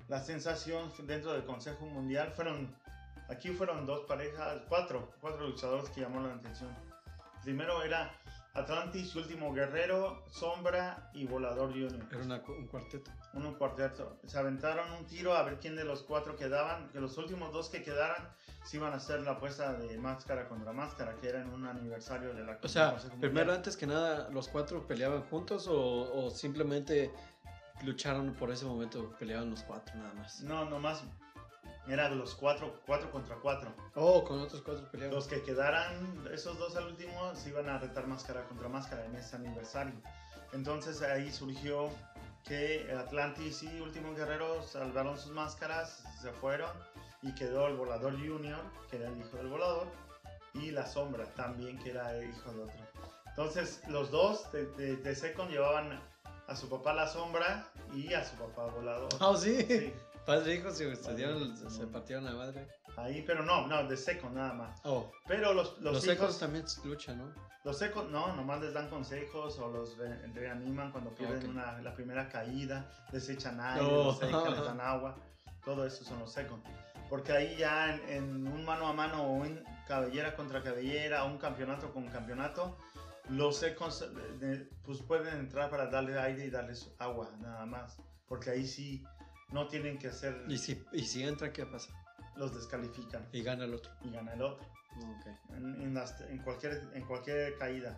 la 0.07 0.21
sensación 0.21 0.91
dentro 1.03 1.33
del 1.33 1.43
Consejo 1.45 1.85
Mundial 1.85 2.31
fueron, 2.31 2.73
aquí 3.29 3.49
fueron 3.49 3.85
dos 3.85 4.05
parejas, 4.07 4.61
cuatro, 4.69 5.11
cuatro 5.21 5.47
luchadores 5.47 5.89
que 5.89 6.01
llamaron 6.01 6.29
la 6.29 6.35
atención. 6.35 6.69
Primero 7.43 7.83
era 7.83 8.11
Atlantis, 8.53 9.15
último 9.15 9.53
guerrero, 9.53 10.23
Sombra 10.29 11.09
y 11.13 11.25
Volador 11.25 11.69
Junior 11.71 12.05
Era 12.11 12.23
una 12.23 12.41
un 12.47 12.67
cuarteto. 12.67 13.11
un 13.33 13.53
cuarteto. 13.55 14.19
Se 14.25 14.37
aventaron 14.37 14.91
un 14.93 15.05
tiro 15.05 15.33
a 15.33 15.43
ver 15.43 15.59
quién 15.59 15.75
de 15.75 15.85
los 15.85 16.01
cuatro 16.03 16.35
quedaban. 16.35 16.89
Que 16.89 16.99
los 16.99 17.17
últimos 17.17 17.53
dos 17.53 17.69
que 17.69 17.81
quedaran 17.83 18.27
se 18.63 18.77
iban 18.77 18.93
a 18.93 18.97
hacer 18.97 19.21
la 19.21 19.31
apuesta 19.31 19.73
de 19.73 19.97
máscara 19.97 20.47
contra 20.47 20.71
máscara, 20.73 21.15
que 21.15 21.29
era 21.29 21.41
en 21.41 21.49
un 21.49 21.65
aniversario 21.65 22.33
de 22.33 22.43
la 22.43 22.59
O 22.61 22.67
sea, 22.67 22.97
primero 23.19 23.53
antes 23.53 23.77
que 23.77 23.87
nada, 23.87 24.29
¿los 24.29 24.47
cuatro 24.47 24.85
peleaban 24.85 25.23
juntos 25.23 25.67
o, 25.67 26.25
o 26.25 26.29
simplemente 26.29 27.11
lucharon 27.83 28.33
por 28.33 28.51
ese 28.51 28.65
momento, 28.65 29.15
peleaban 29.17 29.49
los 29.49 29.63
cuatro 29.63 29.95
nada 29.95 30.13
más? 30.13 30.41
No, 30.41 30.69
nomás 30.69 31.03
era 31.87 32.09
de 32.09 32.15
los 32.15 32.35
cuatro, 32.35 32.81
cuatro 32.85 33.09
contra 33.11 33.35
cuatro. 33.37 33.73
Oh, 33.95 34.23
con 34.23 34.39
otros 34.39 34.61
cuatro 34.61 34.89
peleaban. 34.91 35.15
Los 35.15 35.27
que 35.27 35.41
quedaran, 35.41 36.27
esos 36.31 36.57
dos 36.59 36.75
al 36.75 36.87
último, 36.87 37.33
se 37.35 37.49
iban 37.49 37.69
a 37.69 37.79
retar 37.79 38.05
máscara 38.07 38.43
contra 38.43 38.69
máscara 38.69 39.05
en 39.05 39.15
ese 39.15 39.35
aniversario. 39.35 39.95
Entonces 40.53 41.01
ahí 41.01 41.31
surgió 41.31 41.89
que 42.45 42.91
Atlantis 42.97 43.63
y 43.63 43.79
Último 43.81 44.13
Guerrero 44.13 44.61
salvaron 44.63 45.17
sus 45.17 45.31
máscaras, 45.31 46.03
se 46.21 46.31
fueron 46.31 46.71
y 47.21 47.33
quedó 47.33 47.67
el 47.67 47.75
Volador 47.75 48.13
Junior, 48.13 48.59
que 48.89 48.97
era 48.97 49.09
el 49.09 49.17
hijo 49.17 49.37
del 49.37 49.47
Volador, 49.47 49.87
y 50.53 50.71
la 50.71 50.85
Sombra 50.85 51.25
también, 51.35 51.77
que 51.79 51.91
era 51.91 52.15
el 52.15 52.29
hijo 52.29 52.51
de 52.53 52.63
otro. 52.63 52.79
Entonces 53.27 53.81
los 53.87 54.11
dos 54.11 54.51
de, 54.51 54.65
de, 54.73 54.95
de 54.97 55.15
Second 55.15 55.49
llevaban 55.51 56.01
a 56.47 56.55
su 56.55 56.67
papá 56.69 56.93
la 56.93 57.07
Sombra 57.07 57.67
y 57.93 58.13
a 58.13 58.23
su 58.25 58.35
papá 58.37 58.65
Volador. 58.65 59.09
Oh, 59.21 59.35
sí. 59.37 59.61
Sí, 59.67 59.93
Padre 60.25 60.53
e 60.53 60.55
hijo 60.57 60.69
se, 60.71 60.95
se, 60.95 61.87
partieron 61.87 62.25
la 62.25 62.31
madre. 62.33 62.67
ahí, 62.97 63.23
pero 63.25 63.43
no, 63.43 63.65
no, 63.67 63.87
de 63.87 63.97
Second 63.97 64.35
nada 64.35 64.53
más. 64.53 64.79
Oh, 64.83 65.11
Pero 65.27 65.53
los, 65.53 65.79
los, 65.79 65.93
los, 66.05 66.07
hijos... 66.07 66.37
también 66.39 66.65
luchan, 66.83 67.17
¿no? 67.17 67.33
Los 67.63 67.77
secos, 67.79 68.09
no, 68.09 68.35
nomás 68.35 68.61
les 68.61 68.73
dan 68.73 68.89
consejos 68.89 69.57
o 69.59 69.69
los 69.69 69.97
re- 69.97 70.27
reaniman 70.33 70.91
cuando 70.91 71.13
pierden 71.15 71.43
Ok. 71.45 71.49
una, 71.49 71.81
la 71.81 71.93
primera 71.93 72.29
caída, 72.29 72.89
les 73.11 73.27
echan 73.29 73.59
aire, 73.59 73.85
Oh. 73.85 74.05
los 74.05 74.21
les 74.21 74.31
dan 74.65 74.79
agua, 74.81 75.15
todo 75.65 75.85
eso 75.85 76.03
son 76.03 76.19
los 76.19 76.31
secos. 76.31 76.59
Porque 77.09 77.31
ahí 77.31 77.55
ya 77.57 77.95
en, 77.95 78.09
en 78.09 78.47
un 78.47 78.63
mano 78.65 78.87
a 78.87 78.93
mano 78.93 79.23
o 79.23 79.45
en 79.45 79.63
cabellera 79.87 80.35
contra 80.35 80.61
cabellera, 80.61 81.23
o 81.25 81.27
un 81.31 81.37
campeonato 81.39 81.91
con 81.91 82.07
campeonato, 82.07 82.77
los 83.29 83.61
de- 84.39 84.69
pues 84.83 84.99
pueden 85.01 85.35
entrar 85.39 85.69
para 85.69 85.87
darle 85.87 86.19
aire 86.19 86.45
y 86.45 86.49
darles 86.49 86.91
agua, 86.99 87.31
nada 87.39 87.65
más. 87.65 87.97
Porque 88.27 88.51
ahí 88.51 88.65
sí 88.67 89.03
no 89.51 89.67
tienen 89.67 89.97
que 89.97 90.09
hacer, 90.09 90.45
Y 90.47 90.57
si, 90.57 90.83
y 90.93 91.01
si 91.03 91.23
entra, 91.23 91.51
¿qué 91.51 91.65
pasa? 91.65 91.91
los 92.35 92.55
descalifican 92.55 93.27
Y 93.33 93.43
gana 93.43 93.65
el 93.65 93.73
otro. 93.73 93.91
y 94.01 94.11
gana 94.11 94.33
el 94.33 94.41
otro. 94.41 94.65
Ok. 94.95 95.27
en, 95.57 95.81
en 95.81 95.93
las- 95.93 96.21
en 96.21 96.37
cualquier, 96.39 96.89
en 96.93 97.05
cualquier 97.05 97.57
caída. 97.57 97.97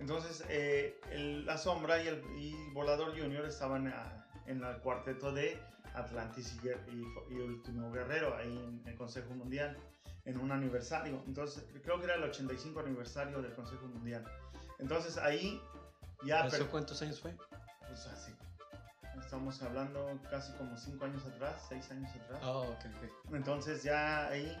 Entonces, 0.00 0.44
eh, 0.48 1.00
el- 1.10 1.44
la 1.46 1.56
sombra 1.58 2.02
y 2.02 2.08
el 2.08 2.22
y 2.36 2.54
Volador 2.72 3.18
Junior 3.18 3.44
estaban 3.46 3.88
ah, 3.88 4.26
en 4.46 4.62
el 4.62 4.76
cuarteto 4.78 5.32
de 5.32 5.58
Atlantis 5.94 6.56
y, 6.62 6.68
y, 6.68 7.34
y 7.34 7.40
Último 7.40 7.90
Guerrero, 7.92 8.36
ahí 8.36 8.56
en 8.58 8.82
el 8.86 8.96
Consejo 8.96 9.32
Mundial, 9.34 9.76
en 10.24 10.38
un 10.38 10.52
aniversario. 10.52 11.22
Entonces, 11.26 11.64
creo 11.82 11.98
que 11.98 12.04
era 12.04 12.14
el 12.14 12.24
85 12.24 12.80
aniversario 12.80 13.40
del 13.42 13.54
Consejo 13.54 13.86
Mundial. 13.86 14.24
Entonces, 14.78 15.16
ahí 15.18 15.60
ya... 16.24 16.46
¿Eso 16.46 16.68
cuántos 16.70 17.00
años 17.02 17.20
fue? 17.20 17.34
pues 17.86 18.06
así. 18.06 18.32
Estamos 19.20 19.62
hablando 19.62 20.18
casi 20.30 20.52
como 20.54 20.76
5 20.76 21.04
años 21.04 21.24
atrás, 21.26 21.64
6 21.68 21.90
años 21.92 22.10
atrás. 22.16 22.40
Oh, 22.44 22.62
ok, 22.62 22.84
ok. 22.96 23.34
Entonces 23.34 23.82
ya 23.82 24.26
ahí 24.28 24.60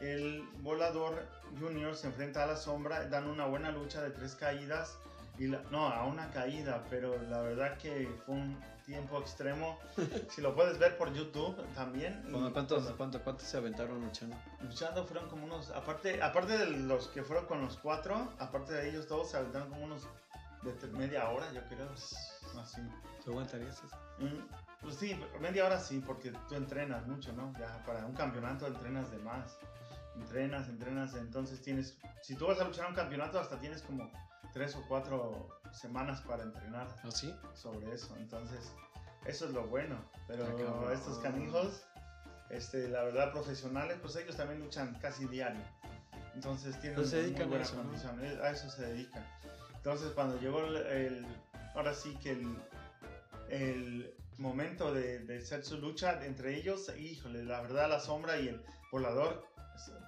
el 0.00 0.42
volador 0.58 1.26
junior 1.58 1.94
se 1.94 2.08
enfrenta 2.08 2.42
a 2.42 2.46
la 2.46 2.56
sombra, 2.56 3.08
dan 3.08 3.26
una 3.28 3.46
buena 3.46 3.70
lucha 3.70 4.02
de 4.02 4.10
tres 4.10 4.34
caídas, 4.34 4.98
y 5.38 5.46
la- 5.46 5.62
no, 5.70 5.88
a 5.88 6.04
una 6.04 6.30
caída, 6.30 6.84
pero 6.90 7.20
la 7.22 7.40
verdad 7.40 7.78
que 7.78 8.08
fue 8.26 8.34
un 8.34 8.58
tiempo 8.84 9.18
extremo. 9.20 9.78
si 10.30 10.40
lo 10.40 10.54
puedes 10.54 10.78
ver 10.78 10.96
por 10.96 11.12
YouTube 11.12 11.56
también. 11.74 12.22
Bueno, 12.30 12.52
¿Cuántos, 12.52 12.90
cuánto, 12.92 13.20
¿Cuántos 13.22 13.46
se 13.46 13.56
aventaron 13.56 14.00
luchando? 14.02 14.36
luchando 14.60 15.04
fueron 15.04 15.28
como 15.28 15.44
unos, 15.44 15.70
aparte, 15.70 16.22
aparte 16.22 16.56
de 16.58 16.66
los 16.66 17.08
que 17.08 17.22
fueron 17.22 17.46
con 17.46 17.60
los 17.60 17.76
cuatro, 17.78 18.32
aparte 18.38 18.72
de 18.74 18.90
ellos 18.90 19.06
todos 19.06 19.30
se 19.30 19.36
aventaron 19.36 19.68
como 19.70 19.84
unos 19.84 20.06
de 20.62 20.72
te- 20.72 20.86
media 20.88 21.28
hora, 21.30 21.50
yo 21.52 21.62
creo, 21.68 21.90
así. 21.92 22.80
¿Tú 23.24 23.30
aguantarías 23.32 23.76
eso? 23.76 23.96
Mm, 24.18 24.48
Pues 24.80 24.96
sí, 24.96 25.18
media 25.40 25.64
hora 25.66 25.78
sí, 25.80 26.02
porque 26.06 26.30
tú 26.48 26.54
entrenas 26.54 27.06
mucho, 27.06 27.32
¿no? 27.32 27.52
Ya 27.58 27.82
para 27.84 28.04
un 28.06 28.14
campeonato 28.14 28.66
entrenas 28.66 29.10
de 29.10 29.18
más. 29.18 29.56
Entrenas, 30.16 30.68
entrenas, 30.68 31.14
entonces 31.14 31.60
tienes, 31.62 31.98
si 32.22 32.36
tú 32.36 32.46
vas 32.46 32.60
a 32.60 32.64
luchar 32.64 32.86
un 32.88 32.94
campeonato, 32.94 33.38
hasta 33.40 33.58
tienes 33.58 33.82
como 33.82 34.10
tres 34.52 34.76
o 34.76 34.82
cuatro 34.86 35.48
semanas 35.74 36.20
para 36.22 36.42
entrenar 36.44 36.86
¿Ah, 37.02 37.10
sí? 37.10 37.34
sobre 37.54 37.92
eso. 37.94 38.14
Entonces, 38.16 38.72
eso 39.26 39.46
es 39.46 39.52
lo 39.52 39.66
bueno. 39.66 39.96
Pero 40.26 40.46
Ah, 40.88 40.92
estos 40.92 41.18
canijos, 41.18 41.82
este, 42.50 42.88
la 42.88 43.02
verdad, 43.04 43.32
profesionales, 43.32 43.98
pues 44.00 44.16
ellos 44.16 44.36
también 44.36 44.60
luchan 44.60 44.94
casi 45.00 45.26
diario. 45.26 45.60
Entonces 46.34 46.78
tienen 46.80 46.96
Pues 46.96 47.10
se 47.10 47.28
muy 47.28 47.40
a 47.42 47.46
buena 47.46 47.64
eso, 47.64 47.76
condición. 47.76 48.24
eh, 48.24 48.38
A 48.42 48.50
eso 48.50 48.68
se 48.70 48.86
dedican. 48.86 49.24
Entonces, 49.76 50.10
cuando 50.12 50.38
llegó 50.40 50.64
el, 50.64 50.76
el- 50.76 51.26
ahora 51.74 51.92
sí 51.94 52.16
que 52.22 52.32
el, 52.32 52.56
el 53.48 54.14
momento 54.38 54.92
de, 54.92 55.20
de 55.20 55.38
hacer 55.38 55.64
su 55.64 55.78
lucha 55.78 56.24
entre 56.24 56.56
ellos, 56.56 56.90
híjole, 56.98 57.44
la 57.44 57.60
verdad, 57.60 57.88
la 57.88 58.00
sombra 58.00 58.38
y 58.40 58.48
el 58.48 58.64
volador 58.90 59.46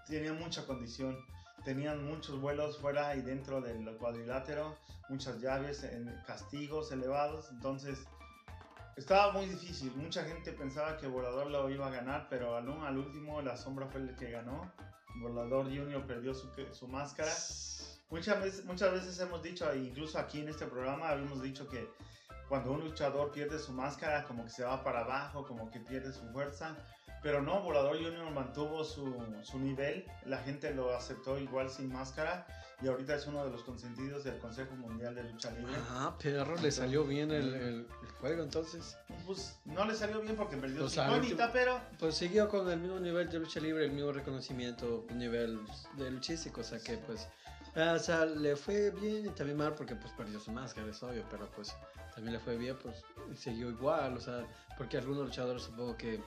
tenían 0.06 0.38
mucha 0.38 0.66
condición. 0.66 1.16
Tenían 1.64 2.04
muchos 2.04 2.40
vuelos 2.40 2.78
fuera 2.78 3.14
y 3.16 3.22
dentro 3.22 3.60
del 3.60 3.96
cuadrilátero, 3.98 4.76
muchas 5.08 5.40
llaves, 5.40 5.84
en 5.84 6.06
castigos 6.26 6.92
elevados. 6.92 7.50
Entonces, 7.50 8.06
estaba 8.96 9.32
muy 9.32 9.46
difícil. 9.46 9.92
Mucha 9.96 10.24
gente 10.24 10.52
pensaba 10.52 10.96
que 10.96 11.06
Volador 11.06 11.50
lo 11.50 11.68
iba 11.70 11.86
a 11.86 11.90
ganar, 11.90 12.26
pero 12.30 12.56
al, 12.56 12.68
al 12.68 12.98
último 12.98 13.42
la 13.42 13.56
sombra 13.56 13.86
fue 13.86 14.00
el 14.00 14.16
que 14.16 14.30
ganó. 14.30 14.72
Volador 15.20 15.64
Junior 15.66 16.06
perdió 16.06 16.34
su, 16.34 16.50
su 16.72 16.88
máscara. 16.88 17.32
Muchas 18.10 18.42
veces, 18.42 18.64
muchas 18.64 18.92
veces 18.92 19.18
hemos 19.20 19.42
dicho, 19.42 19.74
incluso 19.74 20.18
aquí 20.18 20.40
en 20.40 20.48
este 20.48 20.66
programa 20.66 21.08
habíamos 21.08 21.42
dicho 21.42 21.68
que 21.68 21.88
cuando 22.48 22.72
un 22.72 22.80
luchador 22.80 23.32
pierde 23.32 23.58
su 23.58 23.72
máscara, 23.72 24.24
como 24.24 24.44
que 24.44 24.50
se 24.50 24.64
va 24.64 24.84
para 24.84 25.00
abajo, 25.00 25.44
como 25.44 25.70
que 25.70 25.80
pierde 25.80 26.12
su 26.12 26.24
fuerza. 26.32 26.76
Pero 27.22 27.42
no, 27.42 27.62
Volador 27.62 27.96
Junior 27.96 28.30
mantuvo 28.30 28.84
su, 28.84 29.16
su 29.42 29.58
nivel, 29.58 30.04
la 30.24 30.38
gente 30.38 30.72
lo 30.72 30.94
aceptó 30.94 31.38
igual 31.38 31.70
sin 31.70 31.92
máscara 31.92 32.46
y 32.82 32.88
ahorita 32.88 33.14
es 33.14 33.26
uno 33.26 33.44
de 33.44 33.50
los 33.50 33.62
consentidos 33.62 34.24
del 34.24 34.38
Consejo 34.38 34.74
Mundial 34.76 35.14
de 35.14 35.24
Lucha 35.24 35.50
Libre. 35.52 35.72
Ah, 35.90 36.14
perro, 36.22 36.56
le 36.60 36.70
salió 36.70 37.04
bien 37.04 37.30
el, 37.30 37.54
el- 37.54 37.64
el 38.02 38.08
juego 38.20 38.42
entonces. 38.42 38.96
Pues 39.26 39.58
no 39.64 39.84
le 39.86 39.94
salió 39.94 40.20
bien 40.20 40.36
porque 40.36 40.56
perdió 40.56 40.84
incógnita, 40.84 41.12
último- 41.14 41.50
pero 41.52 41.80
Pues 41.98 42.14
siguió 42.16 42.48
con 42.48 42.68
el 42.70 42.78
mismo 42.78 42.98
nivel 43.00 43.30
de 43.30 43.38
lucha 43.38 43.60
libre, 43.60 43.84
el 43.86 43.92
mismo 43.92 44.12
reconocimiento, 44.12 45.06
nivel 45.14 45.58
de 45.96 46.10
luchístico, 46.10 46.60
o 46.60 46.64
sea 46.64 46.78
que 46.78 46.98
pues 46.98 47.26
Ah, 47.78 47.92
o 47.94 47.98
sea, 47.98 48.24
le 48.24 48.56
fue 48.56 48.90
bien 48.90 49.26
y 49.26 49.28
también 49.30 49.58
mal 49.58 49.74
porque 49.74 49.94
pues 49.94 50.10
perdió 50.14 50.40
su 50.40 50.50
máscara, 50.50 50.88
es 50.88 51.02
obvio, 51.02 51.22
pero 51.30 51.46
pues 51.50 51.74
también 52.14 52.32
le 52.32 52.40
fue 52.40 52.56
bien, 52.56 52.74
pues 52.82 53.04
y 53.30 53.36
siguió 53.36 53.68
igual, 53.68 54.16
o 54.16 54.20
sea, 54.20 54.46
porque 54.78 54.96
algunos 54.96 55.26
luchadores 55.26 55.64
supongo 55.64 55.94
que, 55.94 56.18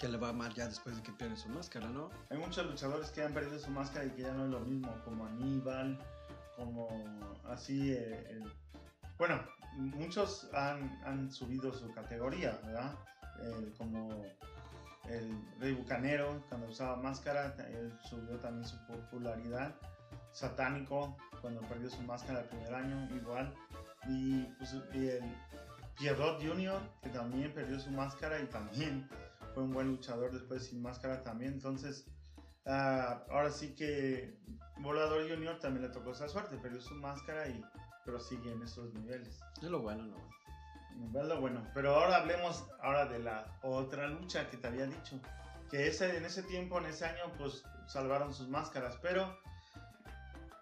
que 0.00 0.08
le 0.08 0.16
va 0.16 0.32
mal 0.32 0.52
ya 0.54 0.66
después 0.66 0.96
de 0.96 1.02
que 1.02 1.12
pierden 1.12 1.36
su 1.36 1.50
máscara, 1.50 1.86
¿no? 1.90 2.08
Hay 2.30 2.38
muchos 2.38 2.66
luchadores 2.66 3.10
que 3.10 3.22
han 3.22 3.34
perdido 3.34 3.58
su 3.58 3.70
máscara 3.70 4.06
y 4.06 4.10
que 4.10 4.22
ya 4.22 4.32
no 4.32 4.46
es 4.46 4.50
lo 4.50 4.60
mismo, 4.60 4.90
como 5.04 5.26
Aníbal, 5.26 5.98
como 6.56 6.88
así, 7.50 7.92
eh, 7.92 8.42
bueno, 9.18 9.38
muchos 9.76 10.48
han, 10.54 10.98
han 11.04 11.30
subido 11.30 11.72
su 11.74 11.92
categoría, 11.92 12.58
¿verdad? 12.64 12.94
Como 13.76 14.24
el 15.04 15.30
Rey 15.58 15.72
Bucanero, 15.72 16.42
cuando 16.48 16.68
usaba 16.68 16.96
máscara, 16.96 17.54
subió 18.08 18.38
también 18.38 18.66
su 18.66 18.76
popularidad. 18.86 19.74
Satánico, 20.32 21.16
cuando 21.40 21.60
perdió 21.62 21.90
su 21.90 22.02
máscara 22.02 22.40
el 22.40 22.46
primer 22.46 22.74
año, 22.74 23.08
igual. 23.16 23.54
Y, 24.08 24.44
pues, 24.58 24.74
el 24.94 25.34
Pierrot 25.98 26.42
Jr., 26.42 26.80
que 27.02 27.10
también 27.10 27.52
perdió 27.52 27.78
su 27.80 27.90
máscara 27.90 28.40
y 28.40 28.46
también 28.46 29.08
fue 29.60 29.66
un 29.66 29.74
buen 29.74 29.88
luchador 29.88 30.32
después 30.32 30.66
sin 30.66 30.80
máscara 30.80 31.22
también. 31.22 31.52
Entonces, 31.52 32.06
ah, 32.64 33.22
ahora 33.28 33.50
sí 33.50 33.74
que 33.74 34.38
Volador 34.78 35.28
Jr. 35.28 35.58
también 35.58 35.86
le 35.86 35.92
tocó 35.92 36.12
esa 36.12 36.28
suerte, 36.28 36.56
perdió 36.56 36.80
su 36.80 36.94
máscara 36.94 37.46
y 37.48 37.62
pero 38.06 38.18
sigue 38.18 38.50
en 38.52 38.62
esos 38.62 38.94
niveles. 38.94 39.38
Es 39.60 39.68
lo 39.68 39.80
bueno, 39.80 40.04
¿no? 40.04 41.20
Es 41.20 41.26
lo 41.26 41.40
bueno. 41.40 41.62
Pero 41.74 41.94
ahora 41.94 42.16
hablemos 42.16 42.64
ahora 42.80 43.04
de 43.04 43.18
la 43.18 43.58
otra 43.62 44.08
lucha 44.08 44.48
que 44.48 44.56
te 44.56 44.68
había 44.68 44.86
dicho. 44.86 45.20
Que 45.70 45.86
ese, 45.86 46.16
en 46.16 46.24
ese 46.24 46.42
tiempo, 46.42 46.78
en 46.78 46.86
ese 46.86 47.04
año, 47.04 47.30
pues 47.36 47.62
salvaron 47.86 48.32
sus 48.32 48.48
máscaras. 48.48 48.96
Pero 49.02 49.38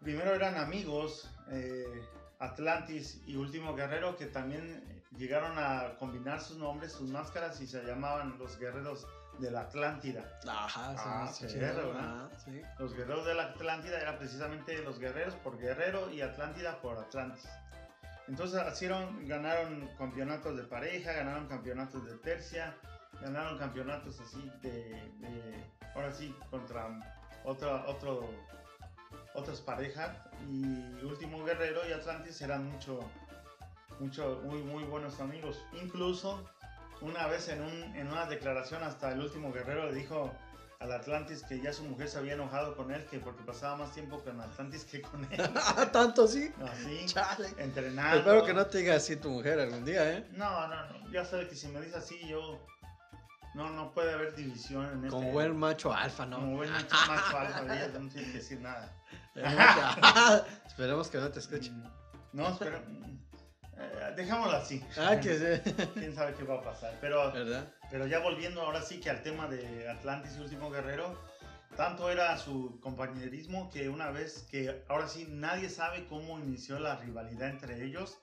primero 0.01 0.35
eran 0.35 0.57
amigos, 0.57 1.31
eh, 1.53 2.03
Atlantis 2.41 3.23
y 3.27 3.37
Último 3.37 3.77
Guerrero, 3.77 4.17
que 4.17 4.27
también 4.27 4.98
llegaron 5.17 5.59
a 5.59 5.97
combinar 5.99 6.41
sus 6.41 6.57
nombres, 6.59 6.93
sus 6.93 7.09
máscaras, 7.11 7.61
y 7.61 7.67
se 7.67 7.83
llamaban 7.85 8.39
los 8.39 8.59
guerreros 8.59 9.07
de 9.39 9.51
la 9.51 9.63
Atlántida. 9.63 10.25
Ajá, 10.49 10.95
Ah, 10.99 11.31
sí, 11.33 11.47
¿verdad? 11.59 11.91
ajá, 11.99 12.29
sí. 12.45 12.61
Los 12.79 12.93
guerreros 12.95 13.25
de 13.25 13.35
la 13.35 13.45
Atlántida 13.45 14.01
eran 14.01 14.19
precisamente 14.19 14.83
los 14.83 14.99
guerreros 14.99 15.35
por 15.37 15.59
guerrero 15.59 16.11
y 16.11 16.21
Atlántida 16.21 16.81
por 16.81 16.99
Atlantis. 16.99 17.49
Entonces 18.27 18.61
hicieron, 18.73 19.27
ganaron 19.27 19.89
campeonatos 19.97 20.57
de 20.57 20.65
pareja, 20.65 21.13
ganaron 21.13 21.47
campeonatos 21.47 22.05
de 22.05 22.17
tercia, 22.19 22.75
ganaron 23.23 23.57
campeonatos 23.59 24.21
así 24.21 24.53
de, 24.61 24.71
de- 25.21 25.65
ahora 25.95 26.13
sí, 26.13 26.37
contra 26.51 26.89
otra, 27.45 27.87
otro, 27.87 28.29
otras 29.35 29.61
parejas. 29.63 30.11
Y 30.47 31.03
Último 31.05 31.43
Guerrero 31.45 31.81
y 31.89 31.93
Atlantis 31.93 32.43
eran 32.43 32.67
mucho, 32.67 33.01
mucho, 34.01 34.41
muy, 34.45 34.63
muy 34.63 34.85
buenos 34.85 35.21
amigos. 35.21 35.63
Incluso 35.83 36.45
una 37.01 37.27
vez 37.27 37.49
en, 37.49 37.63
un, 37.63 37.97
en 37.97 38.09
una 38.09 38.27
declaración 38.27 38.83
hasta 38.83 39.13
el 39.13 39.21
Último 39.21 39.53
Guerrero 39.53 39.87
le 39.87 39.95
dijo 39.95 40.33
al 40.81 40.93
Atlantis 40.93 41.43
que 41.43 41.61
ya 41.61 41.73
su 41.73 41.83
mujer 41.83 42.09
se 42.09 42.19
había 42.19 42.35
enojado 42.35 42.77
con 42.77 42.93
él, 42.93 43.05
que 43.07 43.19
porque 43.19 43.43
pasaba 43.43 43.77
más 43.77 43.93
tiempo 43.93 44.23
con 44.23 44.41
Atlantis 44.41 44.85
que 44.85 45.03
con 45.03 45.25
él. 45.33 45.51
Tanto 45.93 46.29
sí. 46.29 46.53
Así, 46.65 47.07
Chale. 47.07 47.49
entrenando. 47.59 48.19
Espero 48.19 48.45
que 48.45 48.55
no 48.55 48.67
te 48.67 48.79
diga 48.79 48.95
así 48.95 49.17
tu 49.17 49.29
mujer 49.31 49.59
algún 49.59 49.85
día, 49.85 50.13
¿eh? 50.19 50.29
No, 50.33 50.69
no, 50.69 50.85
no. 50.87 51.11
Ya 51.13 51.25
sabe 51.25 51.49
que 51.49 51.57
si 51.57 51.67
me 51.69 51.81
dice 51.81 51.97
así, 51.97 52.19
yo. 52.29 52.65
No, 53.55 53.71
no 53.71 53.93
puede 53.93 54.13
haber 54.13 54.37
división 54.37 54.85
en 54.87 54.99
este. 54.99 55.09
Como 55.09 55.33
buen 55.33 55.57
macho 55.57 55.93
alfa, 55.93 56.27
¿no? 56.27 56.37
Como 56.37 56.57
buen 56.59 56.71
macho, 56.71 56.95
macho 57.09 57.39
alfa, 57.39 57.63
ella 57.65 57.99
no 57.99 58.09
tiene 58.09 58.27
que 58.31 58.39
decir 58.39 58.61
nada. 58.61 58.95
Esperemos 60.67 61.09
que 61.09 61.19
no 61.19 61.29
te 61.31 61.39
escuche. 61.41 61.71
Mm, 61.71 61.85
No, 62.35 62.49
espero. 62.51 62.81
Eh, 63.79 64.13
dejámoslo 64.17 64.57
así. 64.57 64.85
Ah, 64.97 65.19
que. 65.21 65.61
Quién 65.95 66.15
sabe 66.15 66.35
qué 66.35 66.45
va 66.45 66.57
a 66.57 66.63
pasar. 66.63 66.97
Pero, 67.01 67.33
¿Verdad? 67.33 67.73
pero 67.91 68.07
ya 68.07 68.21
volviendo 68.21 68.63
ahora 68.63 68.83
sí 68.83 69.01
que 69.01 69.11
al 69.11 69.23
tema 69.23 69.47
de 69.47 69.89
Atlantis 69.89 70.37
y 70.37 70.41
Último 70.41 70.71
Guerrero. 70.71 71.17
Tanto 71.77 72.11
era 72.11 72.37
su 72.39 72.81
compañerismo 72.81 73.71
que 73.71 73.89
una 73.89 74.11
vez 74.11 74.47
que 74.51 74.85
ahora 74.89 75.07
sí 75.07 75.29
nadie 75.31 75.69
sabe 75.69 76.07
cómo 76.07 76.39
inició 76.41 76.81
la 76.81 76.97
rivalidad 76.97 77.51
entre 77.51 77.85
ellos. 77.85 78.19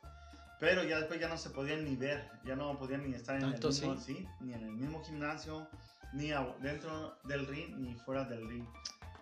Pero 0.59 0.83
ya 0.83 0.97
después 0.97 1.19
ya 1.19 1.27
no 1.27 1.37
se 1.37 1.49
podían 1.49 1.83
ni 1.85 1.95
ver, 1.95 2.29
ya 2.43 2.55
no 2.55 2.77
podían 2.77 3.09
ni 3.09 3.15
estar 3.15 3.35
en 3.35 3.43
el 3.43 3.51
¿Tanto 3.53 3.69
mismo, 3.69 3.95
sí? 3.97 4.15
sí, 4.17 4.27
ni 4.39 4.53
en 4.53 4.63
el 4.63 4.71
mismo 4.71 5.03
gimnasio, 5.03 5.67
ni 6.13 6.31
dentro 6.61 7.17
del 7.25 7.45
ring, 7.45 7.75
ni 7.77 7.93
fuera 7.95 8.23
del 8.23 8.47
ring. 8.47 8.65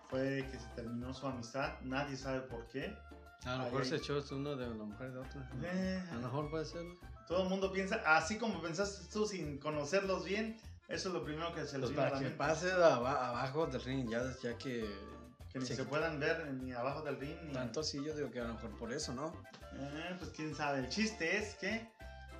Fue 0.08 0.46
que 0.50 0.58
se 0.58 0.68
terminó 0.76 1.12
su 1.12 1.26
amistad, 1.26 1.72
nadie 1.82 2.16
sabe 2.16 2.40
por 2.40 2.66
qué. 2.68 2.96
A 3.46 3.56
lo 3.56 3.64
mejor 3.64 3.82
ahí. 3.82 3.88
se 3.88 3.96
echó 3.96 4.22
uno 4.32 4.56
de 4.56 4.68
una 4.68 4.84
mujer 4.84 5.12
de 5.12 5.18
otra. 5.18 5.50
Eh, 5.62 6.02
A 6.10 6.14
lo 6.14 6.20
mejor 6.22 6.50
puede 6.50 6.64
ser. 6.64 6.82
todo 7.28 7.42
el 7.44 7.48
mundo 7.48 7.72
piensa, 7.72 8.00
así 8.06 8.38
como 8.38 8.60
pensaste 8.62 9.06
tú 9.12 9.26
sin 9.26 9.58
conocerlos 9.58 10.24
bien, 10.24 10.58
eso 10.88 11.08
es 11.08 11.14
lo 11.14 11.24
primero 11.24 11.52
que 11.54 11.64
se 11.66 11.78
les 11.78 11.90
Pues 11.90 11.92
a 11.92 11.96
para 11.96 12.10
la 12.10 12.18
que 12.18 12.24
mente. 12.24 12.38
pase 12.38 12.72
aba- 12.72 13.28
abajo 13.28 13.66
del 13.66 13.82
ring, 13.82 14.08
ya, 14.10 14.22
ya 14.42 14.56
que. 14.58 14.88
Que 15.52 15.60
ni 15.60 15.66
se 15.66 15.76
se, 15.76 15.84
puedan 15.84 16.18
ver 16.18 16.52
ni 16.54 16.72
abajo 16.72 17.02
del 17.02 17.16
ring, 17.20 17.36
ni... 17.44 17.52
Tanto 17.52 17.82
sí, 17.84 18.02
yo 18.04 18.12
digo 18.16 18.28
que 18.30 18.40
a 18.40 18.44
lo 18.44 18.54
mejor 18.54 18.70
por 18.76 18.92
eso, 18.92 19.14
¿no? 19.14 19.40
Eh, 19.76 20.16
pues 20.18 20.30
quién 20.34 20.52
sabe. 20.52 20.80
El 20.80 20.88
chiste 20.88 21.36
es 21.38 21.54
que 21.54 21.88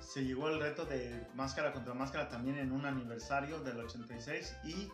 se 0.01 0.25
llegó 0.25 0.49
el 0.49 0.59
reto 0.59 0.85
de 0.85 1.25
máscara 1.33 1.71
contra 1.71 1.93
máscara 1.93 2.27
también 2.27 2.57
en 2.57 2.73
un 2.73 2.85
aniversario 2.85 3.61
del 3.61 3.79
86 3.79 4.53
y 4.65 4.89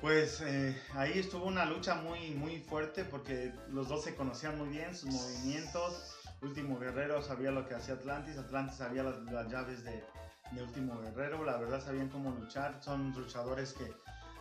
pues 0.00 0.40
eh, 0.40 0.80
ahí 0.94 1.18
estuvo 1.18 1.44
una 1.44 1.64
lucha 1.64 1.96
muy 1.96 2.30
muy 2.30 2.60
fuerte 2.60 3.04
porque 3.04 3.52
los 3.68 3.88
dos 3.88 4.04
se 4.04 4.14
conocían 4.14 4.56
muy 4.58 4.68
bien, 4.68 4.94
sus 4.94 5.10
movimientos. 5.10 6.16
Último 6.42 6.78
Guerrero 6.78 7.22
sabía 7.22 7.50
lo 7.50 7.68
que 7.68 7.74
hacía 7.74 7.94
Atlantis, 7.94 8.38
Atlantis 8.38 8.76
sabía 8.76 9.02
las, 9.02 9.20
las 9.30 9.48
llaves 9.48 9.84
de, 9.84 10.02
Último 10.58 11.00
Guerrero, 11.00 11.44
la 11.44 11.58
verdad 11.58 11.80
sabían 11.80 12.08
cómo 12.08 12.30
luchar, 12.30 12.82
son 12.82 13.12
luchadores 13.12 13.72
que 13.72 13.92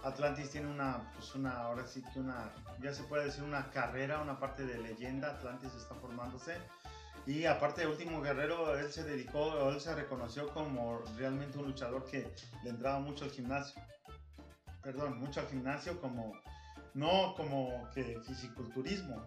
Atlantis 0.04 0.50
tiene 0.50 0.68
una, 0.68 1.12
pues 1.14 1.36
una, 1.36 1.52
ahora 1.52 1.86
sí 1.86 2.04
que 2.14 2.20
una, 2.20 2.52
ya 2.82 2.94
se 2.94 3.04
puede 3.04 3.26
decir 3.26 3.44
una 3.44 3.70
carrera, 3.70 4.20
una 4.20 4.40
parte 4.40 4.66
de 4.66 4.80
leyenda, 4.80 5.32
Atlantis 5.32 5.74
está 5.76 5.94
formándose. 5.96 6.56
Y 7.28 7.46
aparte 7.46 7.82
de 7.82 7.88
Último 7.88 8.22
Guerrero, 8.22 8.76
él 8.80 8.92
se 8.92 9.04
dedicó, 9.04 9.70
él 9.70 9.80
se 9.80 9.94
reconoció 9.94 10.48
como 10.52 11.04
realmente 11.18 11.60
un 11.60 11.66
luchador 11.66 12.06
que 12.06 12.34
le 12.64 12.70
entraba 12.70 13.00
mucho 13.00 13.26
al 13.26 13.32
gimnasio. 13.32 13.80
Perdón, 14.82 15.20
mucho 15.20 15.42
al 15.42 15.48
gimnasio 15.48 16.00
como, 16.00 16.34
no 16.94 17.34
como 17.36 17.90
que 17.94 18.20
fisiculturismo, 18.26 19.26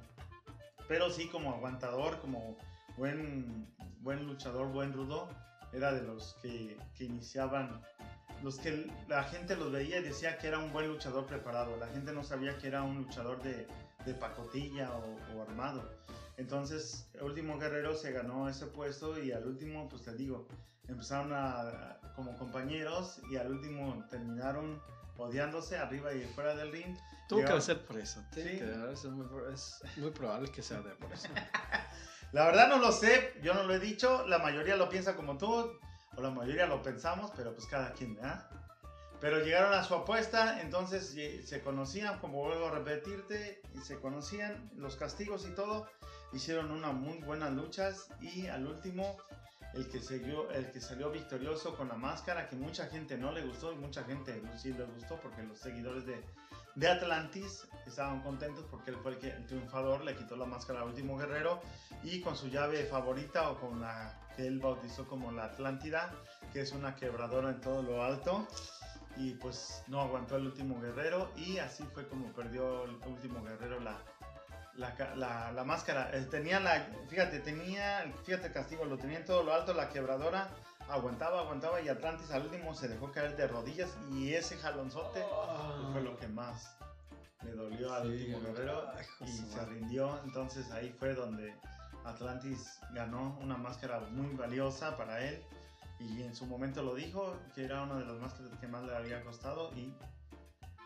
pero 0.88 1.10
sí 1.10 1.28
como 1.28 1.52
aguantador, 1.52 2.20
como 2.20 2.56
buen, 2.96 3.66
buen 4.00 4.26
luchador, 4.26 4.68
buen 4.68 4.92
rudo. 4.92 5.28
Era 5.72 5.92
de 5.92 6.02
los 6.02 6.36
que, 6.42 6.76
que 6.94 7.04
iniciaban, 7.04 7.80
los 8.42 8.58
que 8.58 8.90
la 9.08 9.24
gente 9.24 9.56
los 9.56 9.72
veía 9.72 10.00
y 10.00 10.02
decía 10.02 10.36
que 10.36 10.48
era 10.48 10.58
un 10.58 10.72
buen 10.72 10.88
luchador 10.88 11.26
preparado. 11.26 11.76
La 11.78 11.88
gente 11.88 12.12
no 12.12 12.22
sabía 12.22 12.58
que 12.58 12.66
era 12.66 12.82
un 12.82 12.98
luchador 12.98 13.42
de, 13.42 13.66
de 14.04 14.14
pacotilla 14.14 14.90
o, 14.94 15.36
o 15.36 15.42
armado. 15.42 15.90
Entonces, 16.36 17.08
el 17.14 17.22
último 17.22 17.58
guerrero 17.58 17.94
se 17.94 18.12
ganó 18.12 18.48
ese 18.48 18.66
puesto 18.66 19.22
y 19.22 19.32
al 19.32 19.46
último, 19.46 19.88
pues 19.88 20.02
te 20.02 20.14
digo, 20.14 20.46
empezaron 20.88 21.32
a, 21.32 21.98
como 22.14 22.36
compañeros 22.36 23.20
y 23.30 23.36
al 23.36 23.50
último 23.52 24.04
terminaron 24.10 24.82
odiándose 25.16 25.76
arriba 25.78 26.12
y 26.14 26.24
fuera 26.34 26.54
del 26.54 26.72
ring. 26.72 26.96
Tuvo 27.28 27.40
que 27.40 27.46
Llegaron- 27.46 27.62
ser 27.62 27.84
por 27.86 27.98
eso. 27.98 28.22
Sí. 28.34 28.42
que 28.42 28.90
es, 28.92 29.04
muy, 29.06 29.26
es 29.52 29.80
muy 29.96 30.10
probable 30.10 30.50
que 30.50 30.62
sea 30.62 30.80
de 30.80 30.94
por 30.96 31.12
eso. 31.12 31.28
La 32.32 32.46
verdad 32.46 32.68
no 32.68 32.78
lo 32.78 32.92
sé, 32.92 33.34
yo 33.42 33.52
no 33.54 33.62
lo 33.64 33.74
he 33.74 33.78
dicho, 33.78 34.26
la 34.26 34.38
mayoría 34.38 34.74
lo 34.76 34.88
piensa 34.88 35.14
como 35.16 35.36
tú, 35.36 35.50
o 36.16 36.20
la 36.22 36.30
mayoría 36.30 36.66
lo 36.66 36.82
pensamos, 36.82 37.30
pero 37.36 37.54
pues 37.54 37.66
cada 37.66 37.92
quien, 37.92 38.14
¿verdad? 38.14 38.48
Pero 39.20 39.38
llegaron 39.44 39.72
a 39.74 39.84
su 39.84 39.94
apuesta, 39.94 40.60
entonces 40.62 41.14
ye- 41.14 41.42
se 41.46 41.60
conocían, 41.62 42.18
como 42.20 42.38
vuelvo 42.42 42.68
a 42.68 42.70
repetirte, 42.70 43.60
se 43.84 44.00
conocían 44.00 44.70
los 44.76 44.96
castigos 44.96 45.46
y 45.46 45.54
todo, 45.54 45.86
hicieron 46.32 46.70
unas 46.70 46.94
muy 46.94 47.18
buenas 47.18 47.52
luchas 47.52 48.08
y 48.22 48.46
al 48.46 48.66
último 48.66 49.18
el 49.74 49.88
que, 49.88 50.00
siguió, 50.00 50.50
el 50.50 50.70
que 50.70 50.80
salió 50.80 51.10
victorioso 51.10 51.74
con 51.76 51.88
la 51.88 51.94
máscara, 51.94 52.48
que 52.48 52.56
mucha 52.56 52.86
gente 52.86 53.16
no 53.16 53.32
le 53.32 53.42
gustó 53.42 53.72
y 53.72 53.76
mucha 53.76 54.04
gente 54.04 54.42
sí 54.56 54.72
le 54.72 54.84
gustó 54.84 55.16
porque 55.16 55.42
los 55.42 55.58
seguidores 55.58 56.04
de, 56.04 56.22
de 56.74 56.88
Atlantis 56.88 57.66
estaban 57.86 58.22
contentos 58.22 58.66
porque 58.70 58.90
él 58.90 58.96
fue 59.02 59.12
el, 59.12 59.24
el 59.24 59.46
triunfador, 59.46 60.04
le 60.04 60.14
quitó 60.14 60.36
la 60.36 60.44
máscara 60.44 60.80
al 60.80 60.88
último 60.88 61.16
guerrero 61.16 61.60
y 62.02 62.20
con 62.20 62.36
su 62.36 62.48
llave 62.48 62.84
favorita 62.84 63.50
o 63.50 63.60
con 63.60 63.80
la 63.80 64.20
que 64.36 64.46
él 64.46 64.58
bautizó 64.58 65.06
como 65.06 65.32
la 65.32 65.44
Atlántida, 65.44 66.12
que 66.52 66.60
es 66.60 66.72
una 66.72 66.94
quebradora 66.94 67.50
en 67.50 67.60
todo 67.60 67.82
lo 67.82 68.02
alto. 68.02 68.46
Y 69.16 69.34
pues 69.34 69.84
no 69.88 70.00
aguantó 70.00 70.36
el 70.36 70.46
último 70.46 70.80
guerrero 70.80 71.30
y 71.36 71.58
así 71.58 71.84
fue 71.92 72.08
como 72.08 72.32
perdió 72.32 72.84
el 72.84 72.96
último 73.06 73.44
guerrero 73.44 73.78
la, 73.80 74.02
la, 74.76 74.94
la- 75.16 75.52
la 75.52 75.64
máscara. 75.64 76.10
Eh, 76.12 76.22
tenía 76.30 76.60
la, 76.60 76.86
fíjate, 77.08 77.40
tenía, 77.40 78.10
fíjate 78.24 78.46
el 78.48 78.52
castigo, 78.52 78.84
lo 78.84 78.98
tenía 78.98 79.18
en 79.18 79.24
todo 79.24 79.42
lo 79.42 79.52
alto, 79.52 79.74
la 79.74 79.88
quebradora 79.90 80.48
aguantaba, 80.88 81.40
aguantaba 81.40 81.80
y 81.80 81.88
Atlantis 81.88 82.30
al 82.32 82.42
último 82.46 82.74
se 82.74 82.88
dejó 82.88 83.12
caer 83.12 83.36
de 83.36 83.46
rodillas 83.46 83.90
y 84.10 84.34
ese 84.34 84.56
jalonzote 84.58 85.22
pues, 85.22 85.92
fue 85.92 86.02
lo 86.02 86.16
que 86.18 86.26
más, 86.28 86.76
le 87.44 87.52
dolió 87.52 87.92
al 87.94 88.02
Sí, 88.02 88.08
último 88.34 88.40
guerrero 88.40 88.86
y 89.20 89.28
se 89.28 89.64
rindió. 89.66 90.20
Entonces 90.24 90.70
ahí 90.72 90.90
fue 90.98 91.14
donde 91.14 91.54
Atlantis 92.04 92.80
ganó 92.94 93.38
una 93.40 93.56
máscara 93.56 94.00
muy 94.00 94.34
valiosa 94.34 94.96
para 94.96 95.22
él. 95.22 95.42
Y 96.00 96.22
en 96.22 96.34
su 96.34 96.46
momento 96.46 96.82
lo 96.82 96.96
dijo, 96.96 97.36
que 97.54 97.64
era 97.64 97.82
una 97.82 97.94
de 97.94 98.04
las 98.04 98.16
máscaras 98.16 98.50
que 98.60 98.66
más 98.66 98.82
le 98.82 98.96
había 98.96 99.22
costado. 99.22 99.72
Y 99.76 99.94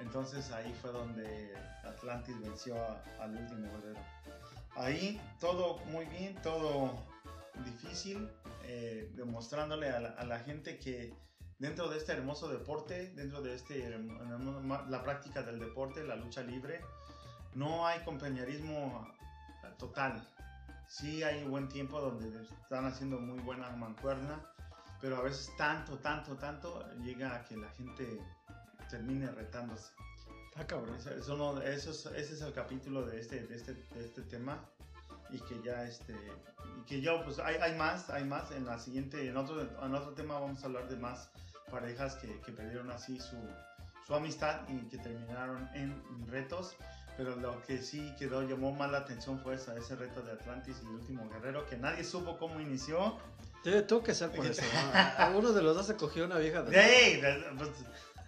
entonces 0.01 0.51
ahí 0.53 0.73
fue 0.81 0.93
donde 0.93 1.55
Atlantis 1.85 2.39
venció 2.41 2.77
al 3.21 3.37
último 3.37 3.73
guerrero. 3.73 4.01
Ahí 4.77 5.21
todo 5.41 5.79
muy 5.87 6.05
bien, 6.07 6.35
todo 6.43 6.93
difícil, 7.65 8.31
eh, 8.65 9.11
demostrándole 9.15 9.91
a 9.91 10.01
la, 10.01 10.39
gente 10.41 10.79
que 10.79 11.15
dentro 11.59 11.89
de 11.89 11.97
este 11.97 12.13
hermoso 12.13 12.49
deporte, 12.49 13.13
dentro 13.15 13.41
de 13.41 13.55
este, 13.55 13.99
la 14.89 15.03
práctica 15.03 15.43
del 15.43 15.59
deporte, 15.59 16.05
la 16.05 16.17
lucha 16.17 16.43
libre, 16.43 16.81
no 17.55 17.87
hay 17.87 18.01
compañerismo 18.05 19.11
total. 19.79 20.29
Sí 20.89 21.23
hay 21.23 21.45
buen 21.45 21.69
tiempo 21.69 22.01
donde 22.01 22.43
están 22.63 22.85
haciendo 22.85 23.19
muy 23.19 23.41
buena 23.41 23.71
mancuerna, 23.71 24.41
pero 25.01 25.17
a 25.17 25.23
veces 25.23 25.51
tanto, 25.57 25.99
tanto, 25.99 26.37
tanto 26.37 26.87
llega 27.03 27.35
a 27.35 27.45
que 27.45 27.57
la 27.57 27.71
gente 27.71 28.21
termine 28.89 29.31
retándose. 29.31 29.93
Ah, 30.57 30.67
cabrón. 30.67 30.95
Eso, 30.97 31.11
eso 31.11 31.37
no- 31.37 31.61
eso 31.61 31.91
es- 31.91 32.07
ese 32.07 32.35
es 32.35 32.41
el 32.41 32.53
capítulo 32.53 33.05
de 33.05 33.21
este, 33.21 33.47
de 33.47 33.55
este, 33.57 33.75
de 33.75 34.05
este 34.05 34.23
tema 34.23 34.65
y 35.31 35.39
que 35.41 35.61
ya 35.63 35.83
este 35.85 36.15
y 36.79 36.85
que 36.87 37.01
yo 37.01 37.23
pues 37.25 37.39
hay, 37.41 37.57
hay 37.57 37.75
más 37.77 38.09
hay 38.11 38.25
más 38.25 38.51
en 38.53 38.65
la 38.65 38.79
siguiente 38.79 39.27
en 39.29 39.37
otro 39.37 39.61
en 39.61 39.95
otro 39.95 40.13
tema 40.15 40.39
vamos 40.39 40.63
a 40.63 40.67
hablar 40.67 40.89
de 40.89 40.97
más 40.97 41.31
parejas 41.71 42.15
que, 42.17 42.41
que 42.43 42.53
perdieron 42.53 42.91
así 42.93 43.19
su, 43.19 43.37
su 44.07 44.15
amistad 44.15 44.61
y 44.69 44.79
que 44.89 44.99
terminaron 44.99 45.69
en 45.75 46.01
retos 46.29 46.77
pero 47.17 47.35
lo 47.37 47.61
que 47.63 47.79
sí 47.79 48.15
quedó 48.19 48.43
llamó 48.43 48.73
más 48.73 48.91
la 48.93 48.99
atención 48.99 49.41
fue 49.41 49.57
esa, 49.57 49.77
ese 49.77 49.97
reto 49.97 50.23
de 50.23 50.33
Atlantis 50.33 50.77
y 50.83 50.87
el 50.87 50.93
último 50.93 51.29
guerrero 51.29 51.67
que 51.67 51.77
nadie 51.77 52.05
supo 52.05 52.39
cómo 52.39 52.61
inició 52.61 53.19
tuvo 53.89 54.05
que 54.05 54.15
ser 54.15 54.31
por 54.31 54.47
eso. 54.47 54.63
¿no? 54.63 54.99
A 55.25 55.31
uno 55.37 55.53
de 55.53 55.61
los 55.61 55.75
dos 55.75 55.87
se 55.89 55.97
cogió 55.97 56.25
una 56.25 56.39
vieja 56.39 56.63
de. 56.63 56.79
¡Ey! 56.79 57.21
pues, 57.59 57.71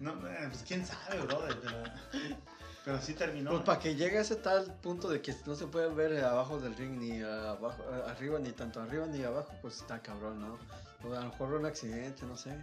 no, 0.00 0.12
eh, 0.28 0.46
pues 0.48 0.64
quién 0.66 0.84
sabe 0.86 1.20
brother 1.22 1.56
pero, 1.62 1.82
pero 2.84 2.96
así 2.96 3.14
terminó 3.14 3.50
Pues 3.50 3.62
para 3.62 3.78
que 3.80 3.94
llegue 3.96 4.18
a 4.18 4.20
ese 4.22 4.36
tal 4.36 4.72
punto 4.82 5.08
de 5.08 5.20
que 5.20 5.34
no 5.46 5.54
se 5.54 5.66
puede 5.66 5.88
ver 5.92 6.24
abajo 6.24 6.58
del 6.60 6.74
ring 6.76 6.98
ni 6.98 7.22
abajo, 7.22 7.82
a- 7.92 8.10
arriba 8.10 8.38
ni 8.38 8.52
tanto 8.52 8.80
arriba 8.80 9.06
ni 9.06 9.22
abajo, 9.24 9.52
pues 9.60 9.76
está 9.78 10.00
cabrón, 10.00 10.40
¿no? 10.40 10.58
O 11.08 11.12
a 11.14 11.20
lo 11.20 11.30
mejor 11.30 11.54
un 11.54 11.66
accidente, 11.66 12.24
no 12.26 12.36
sé. 12.36 12.56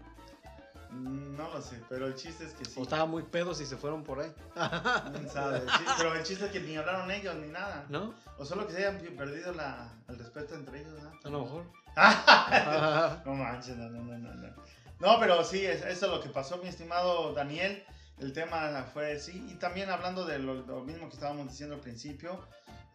no 0.91 1.49
lo 1.53 1.61
sé 1.61 1.81
pero 1.89 2.07
el 2.07 2.15
chiste 2.15 2.45
es 2.45 2.53
que 2.53 2.63
sí 2.65 2.73
O 2.79 2.83
estaba 2.83 3.05
muy 3.05 3.23
pedos 3.23 3.59
y 3.61 3.65
se 3.65 3.75
fueron 3.77 4.03
por 4.03 4.19
ahí. 4.21 4.31
¿Quién 5.13 5.29
sabe? 5.29 5.59
Sí, 5.61 5.85
pero 5.97 6.13
el 6.15 6.23
chiste 6.23 6.45
es 6.45 6.51
que 6.51 6.59
ni 6.61 6.75
hablaron 6.77 7.09
ellos 7.11 7.35
ni 7.35 7.47
nada. 7.47 7.85
¿No? 7.89 8.13
O 8.37 8.45
solo 8.45 8.65
que 8.67 8.73
se 8.73 8.79
hayan 8.85 8.97
perdido 9.15 9.51
la, 9.53 9.89
el 10.09 10.17
respeto 10.17 10.55
entre 10.55 10.81
ellos, 10.81 10.93
¿no? 11.01 11.11
A 11.23 11.29
lo 11.29 11.43
mejor. 11.43 11.65
no 13.25 13.33
manches, 13.35 13.77
no, 13.77 13.89
no, 13.89 14.03
no, 14.03 14.33
no. 14.33 14.53
No, 14.99 15.19
pero 15.19 15.43
sí, 15.43 15.65
es- 15.65 15.83
eso 15.83 16.05
es 16.05 16.11
lo 16.11 16.21
que 16.21 16.29
pasó, 16.29 16.57
mi 16.57 16.67
estimado 16.69 17.33
Daniel. 17.33 17.83
El 18.19 18.31
tema 18.31 18.83
fue, 18.93 19.19
sí, 19.19 19.45
y 19.51 19.55
también 19.55 19.89
hablando 19.89 20.25
de 20.25 20.39
lo, 20.39 20.83
mismo 20.83 21.09
que 21.09 21.15
estábamos 21.15 21.49
diciendo 21.49 21.75
al 21.75 21.81
principio, 21.81 22.39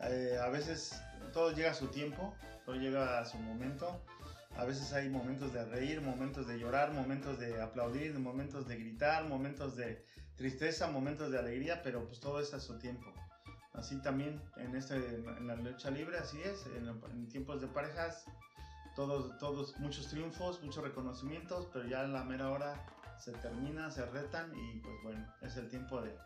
eh, 0.01 0.39
a 0.43 0.49
veces 0.49 0.99
todo 1.35 1.53
llega 1.53 1.73
a 1.73 1.75
su 1.75 1.89
tiempo, 1.89 2.35
todo 2.65 2.77
llega 2.77 3.19
a 3.19 3.27
su 3.27 3.37
momento. 3.39 4.03
A 4.57 4.65
veces 4.65 4.93
hay 4.95 5.09
momentos 5.11 5.53
de 5.53 5.65
reír, 5.67 6.01
momentos 6.01 6.47
de 6.47 6.59
llorar, 6.59 6.93
momentos 6.93 7.39
de 7.39 7.61
aplaudir, 7.61 8.19
momentos 8.19 8.67
de 8.67 8.77
gritar, 8.77 9.25
momentos 9.25 9.77
de 9.77 10.05
tristeza, 10.37 10.87
momentos 10.91 11.31
de 11.31 11.39
alegría, 11.39 11.83
pero 11.83 12.07
pues 12.07 12.19
todo 12.19 12.41
es 12.41 12.55
a 12.55 12.61
su 12.61 12.79
tiempo. 12.79 13.13
Así 13.75 14.01
también 14.03 14.43
en, 14.57 14.75
este, 14.75 14.97
en 14.97 15.47
la 15.47 15.55
lucha 15.55 15.91
libre, 15.91 16.19
así 16.19 16.41
es, 16.43 16.67
en 16.67 17.29
tiempos 17.29 17.61
de 17.61 17.69
parejas, 17.69 18.25
todos, 18.96 19.37
todos, 19.38 19.79
muchos 19.79 20.09
triunfos, 20.09 20.62
muchos 20.62 20.83
reconocimientos, 20.83 21.68
pero 21.72 21.87
ya 21.88 22.05
en 22.05 22.12
la 22.12 22.24
mera 22.24 22.50
hora 22.50 22.74
se 23.18 23.33
termina, 23.33 23.90
se 23.90 24.05
retan 24.07 24.53
y 24.57 24.81
pues 24.81 24.94
bueno, 25.03 25.26
es 25.42 25.57
el 25.57 25.68
tiempo 25.68 26.00
de, 26.00 26.16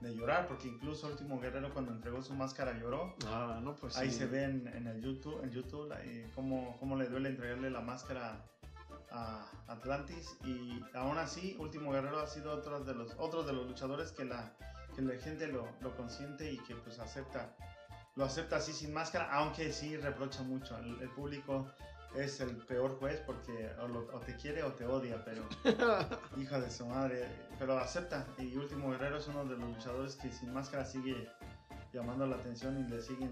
de 0.00 0.14
llorar, 0.14 0.46
porque 0.46 0.68
incluso 0.68 1.08
Último 1.08 1.40
Guerrero 1.40 1.72
cuando 1.72 1.92
entregó 1.92 2.22
su 2.22 2.34
máscara 2.34 2.78
lloró. 2.78 3.14
Ah, 3.26 3.60
no, 3.62 3.74
pues 3.74 3.96
Ahí 3.96 4.10
sí. 4.10 4.18
se 4.18 4.26
ve 4.26 4.44
en, 4.44 4.66
en 4.68 4.86
el 4.86 5.00
YouTube, 5.02 5.42
en 5.42 5.50
YouTube 5.50 5.92
ahí 5.92 6.30
cómo, 6.34 6.76
cómo 6.78 6.96
le 6.96 7.08
duele 7.08 7.30
entregarle 7.30 7.70
la 7.70 7.80
máscara 7.80 8.44
a 9.10 9.48
Atlantis 9.68 10.36
y 10.44 10.80
aún 10.94 11.16
así 11.18 11.56
Último 11.58 11.92
Guerrero 11.92 12.18
ha 12.18 12.26
sido 12.26 12.52
otro 12.52 12.82
de 12.84 12.94
los 12.94 13.14
otros 13.18 13.46
de 13.46 13.52
los 13.52 13.66
luchadores 13.66 14.10
que 14.12 14.24
la, 14.24 14.52
que 14.94 15.02
la 15.02 15.16
gente 15.20 15.46
lo, 15.46 15.68
lo 15.80 15.96
consiente 15.96 16.50
y 16.52 16.58
que 16.64 16.74
pues 16.74 16.98
acepta 16.98 17.54
lo 18.16 18.24
acepta 18.24 18.56
así 18.56 18.72
sin 18.72 18.92
máscara 18.92 19.30
aunque 19.32 19.72
sí 19.72 19.96
reprocha 19.96 20.42
mucho 20.42 20.76
el, 20.78 21.00
el 21.00 21.08
público 21.10 21.66
es 22.16 22.40
el 22.40 22.56
peor 22.56 22.98
juez 22.98 23.20
porque 23.26 23.70
o, 23.80 23.88
lo- 23.88 24.08
o 24.14 24.20
te 24.20 24.34
quiere 24.36 24.62
o 24.62 24.72
te 24.72 24.84
odia 24.86 25.22
pero 25.24 25.42
hija 26.36 26.60
de 26.60 26.70
su 26.70 26.86
madre 26.86 27.26
pero 27.58 27.78
acepta 27.78 28.26
y 28.38 28.56
Último 28.56 28.90
Guerrero 28.90 29.18
es 29.18 29.26
uno 29.28 29.44
de 29.44 29.56
los 29.56 29.68
luchadores 29.68 30.16
que 30.16 30.30
sin 30.30 30.52
máscara 30.52 30.84
sigue 30.84 31.28
llamando 31.92 32.26
la 32.26 32.36
atención 32.36 32.78
y 32.78 32.90
le 32.90 33.00
siguen 33.00 33.30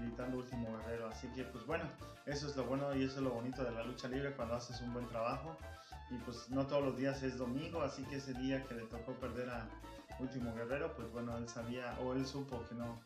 gritando 0.00 0.38
último 0.38 0.78
guerrero. 0.78 1.08
Así 1.08 1.28
que 1.34 1.44
pues 1.44 1.66
bueno, 1.66 1.84
eso 2.24 2.46
es 2.48 2.56
lo 2.56 2.64
bueno 2.64 2.94
y 2.94 3.02
eso 3.04 3.16
es 3.16 3.22
lo 3.22 3.30
bonito 3.30 3.62
de 3.62 3.70
la 3.70 3.82
lucha 3.84 4.08
libre 4.08 4.32
cuando 4.34 4.54
haces 4.54 4.80
un 4.80 4.94
buen 4.94 5.06
trabajo. 5.08 5.54
Y 6.10 6.16
pues 6.18 6.48
no 6.48 6.66
todos 6.66 6.82
los 6.82 6.96
días 6.96 7.22
es 7.22 7.36
domingo, 7.36 7.82
así 7.82 8.02
que 8.04 8.16
ese 8.16 8.32
día 8.34 8.64
que 8.64 8.74
le 8.76 8.86
tocó 8.86 9.12
perder 9.14 9.50
a 9.50 9.68
último 10.20 10.54
guerrero, 10.54 10.94
pues 10.96 11.10
bueno, 11.12 11.36
él 11.36 11.46
sabía 11.50 11.98
o 12.02 12.14
él 12.14 12.24
supo 12.26 12.64
que 12.66 12.74
no, 12.76 12.98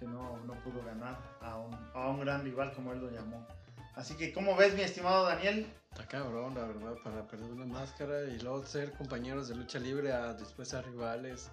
que 0.00 0.06
no, 0.06 0.36
no 0.38 0.54
pudo 0.64 0.82
ganar 0.84 1.16
a 1.40 1.56
un, 1.58 1.72
a 1.94 2.08
un 2.08 2.18
gran 2.20 2.42
rival 2.42 2.72
como 2.72 2.92
él 2.92 3.00
lo 3.00 3.10
llamó. 3.10 3.46
Así 3.96 4.14
que, 4.14 4.32
¿cómo 4.32 4.54
ves 4.56 4.74
mi 4.74 4.82
estimado 4.82 5.24
Daniel? 5.24 5.66
Está 5.90 6.06
cabrón, 6.06 6.54
la 6.54 6.66
verdad, 6.66 6.96
para 7.02 7.26
perder 7.26 7.50
una 7.50 7.64
máscara 7.64 8.24
y 8.24 8.38
luego 8.40 8.64
ser 8.66 8.92
compañeros 8.92 9.48
de 9.48 9.54
lucha 9.54 9.78
libre 9.78 10.12
a 10.12 10.34
después 10.34 10.74
a 10.74 10.82
rivales, 10.82 11.50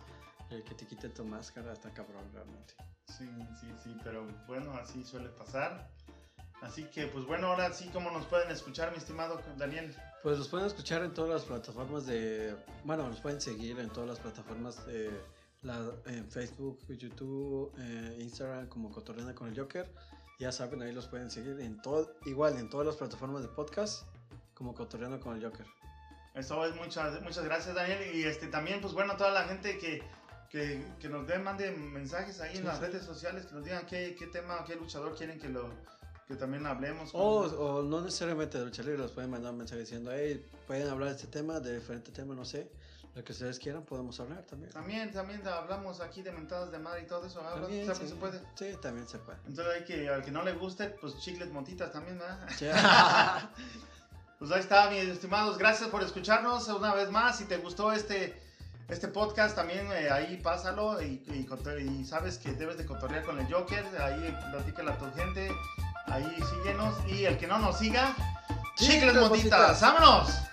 eh, 0.49 0.62
que 0.67 0.75
te 0.75 0.86
quite 0.86 1.08
tu 1.08 1.23
máscara, 1.23 1.71
está 1.71 1.89
cabrón 1.93 2.29
realmente. 2.34 2.73
Sí, 3.08 3.29
sí, 3.62 3.67
sí, 3.82 3.95
pero 4.03 4.27
bueno, 4.45 4.73
así 4.73 5.06
suele 5.06 5.29
pasar. 5.29 5.89
Así 6.62 6.84
que, 6.86 7.08
pues 7.08 7.25
bueno, 7.25 7.47
ahora 7.47 7.71
sí, 7.71 7.89
¿cómo 7.93 8.12
nos 8.12 8.25
pueden 8.25 8.51
escuchar, 8.51 8.91
mi 8.91 8.97
estimado 8.97 9.41
Daniel? 9.58 9.95
Pues 10.21 10.38
los 10.38 10.49
pueden 10.49 10.67
escuchar 10.67 11.01
en 11.03 11.13
todas 11.13 11.32
las 11.32 11.43
plataformas 11.43 12.06
de. 12.06 12.56
Bueno, 12.84 13.08
los 13.08 13.21
pueden 13.21 13.39
seguir 13.39 13.79
en 13.79 13.89
todas 13.89 14.10
las 14.10 14.19
plataformas 14.19 14.86
de. 14.86 15.12
La, 15.62 15.79
en 16.08 16.29
Facebook, 16.29 16.79
YouTube, 16.89 17.73
eh, 17.77 18.17
Instagram, 18.19 18.67
como 18.67 18.91
Cotorreana 18.91 19.34
con 19.34 19.47
el 19.47 19.58
Joker. 19.58 19.89
Ya 20.39 20.52
saben, 20.52 20.82
ahí 20.82 20.91
los 20.91 21.08
pueden 21.08 21.30
seguir 21.30 21.60
en 21.60 21.82
todo, 21.82 22.15
igual 22.26 22.58
en 22.58 22.69
todas 22.69 22.88
las 22.88 22.96
plataformas 22.96 23.41
de 23.43 23.48
podcast, 23.50 24.08
como 24.54 24.74
Cotorreana 24.74 25.19
con 25.19 25.36
el 25.36 25.43
Joker. 25.43 25.65
Eso 26.34 26.65
es, 26.65 26.76
muchas, 26.76 27.22
muchas 27.22 27.43
gracias, 27.46 27.76
Daniel. 27.76 28.15
Y 28.15 28.24
este 28.24 28.48
también, 28.48 28.82
pues 28.82 28.93
bueno, 28.93 29.15
toda 29.15 29.32
la 29.32 29.43
gente 29.43 29.78
que, 29.78 30.02
que, 30.50 30.84
que 31.00 31.10
nos 31.10 31.28
den, 31.28 31.43
manden 31.43 31.93
mensajes 31.93 32.41
ahí 32.41 32.58
en 32.58 32.65
las 32.65 32.80
sí. 32.80 32.86
redes 32.86 33.04
sociales, 33.04 33.46
que 33.46 33.54
nos 33.54 33.63
digan 33.63 33.86
qué, 33.86 34.15
qué 34.17 34.28
tema, 34.28 34.63
qué 34.65 34.76
luchador 34.76 35.15
quieren 35.15 35.39
que 35.39 35.50
lo 35.50 35.69
que 36.28 36.36
también 36.36 36.65
hablemos. 36.65 37.12
O 37.13 37.84
no 37.84 38.02
necesariamente 38.02 38.58
de 38.58 38.65
lucha 38.65 38.82
libre, 38.82 38.98
los 38.98 39.12
pueden 39.12 39.30
mandar 39.30 39.52
un 39.52 39.60
mensaje 39.60 39.82
diciendo, 39.82 40.12
hey, 40.13 40.46
pueden 40.65 40.88
hablar 40.88 41.10
de 41.10 41.15
este 41.15 41.28
tema, 41.28 41.60
de 41.60 41.76
diferente 41.76 42.12
tema, 42.12 42.34
no 42.34 42.46
sé. 42.46 42.72
Lo 43.15 43.23
que 43.23 43.32
ustedes 43.32 43.60
quieran, 43.60 43.84
podemos 43.84 44.19
hablar 44.19 44.41
también. 44.43 44.71
También, 44.71 45.12
también 45.12 45.47
hablamos 45.47 46.02
aquí 46.02 46.23
de 46.23 46.32
mentadas 46.32 46.71
de 46.71 46.80
madre 46.80 47.04
y 47.04 47.06
todo 47.06 47.26
eso. 47.28 47.41
También, 47.41 47.86
¿También 47.86 47.95
sí. 47.95 48.08
se 48.08 48.15
puede? 48.15 48.41
Sí, 48.56 48.78
también 48.82 49.08
se 49.08 49.19
puede. 49.19 49.38
Entonces 49.45 49.73
hay 49.76 49.84
que, 49.84 50.10
al 50.10 50.23
que 50.23 50.32
no 50.32 50.41
le 50.43 50.54
guste, 50.54 50.89
pues 50.89 51.19
chicles 51.19 51.52
montitas 51.52 51.91
también, 51.91 52.17
¿verdad? 52.17 52.47
Pues 54.39 54.52
ahí 54.52 54.60
está, 54.60 54.89
mis 54.89 55.04
estimados. 55.04 55.58
Gracias 55.58 55.89
por 55.89 56.04
escucharnos 56.04 56.67
una 56.67 56.93
vez 56.93 57.10
más. 57.10 57.38
Si 57.38 57.45
te 57.45 57.58
gustó 57.58 57.93
este, 57.93 58.38
este 58.89 59.08
podcast, 59.08 59.56
también 59.56 59.88
eh, 59.93 60.10
ahí 60.10 60.36
pásalo 60.43 61.02
y, 61.02 61.23
y, 61.28 61.47
y 61.82 62.06
sabes 62.06 62.39
que 62.39 62.52
debes 62.52 62.78
de 62.78 62.86
cotorrear 62.86 63.23
con 63.23 63.39
el 63.39 63.49
Joker. 63.54 63.86
Ahí 64.02 64.38
platícale 64.52 64.91
a 64.91 64.97
tu 64.97 65.10
gente. 65.13 65.49
Ahí 66.08 66.36
síguenos. 66.49 66.93
Y 67.08 67.23
el 67.23 67.38
que 67.38 67.47
no 67.47 67.58
nos 67.60 67.78
siga, 67.78 68.13
chicles 68.76 68.95
Chicles 68.95 69.15
montitas. 69.15 69.60
montitas. 69.60 69.82
¡Vámonos! 69.82 70.43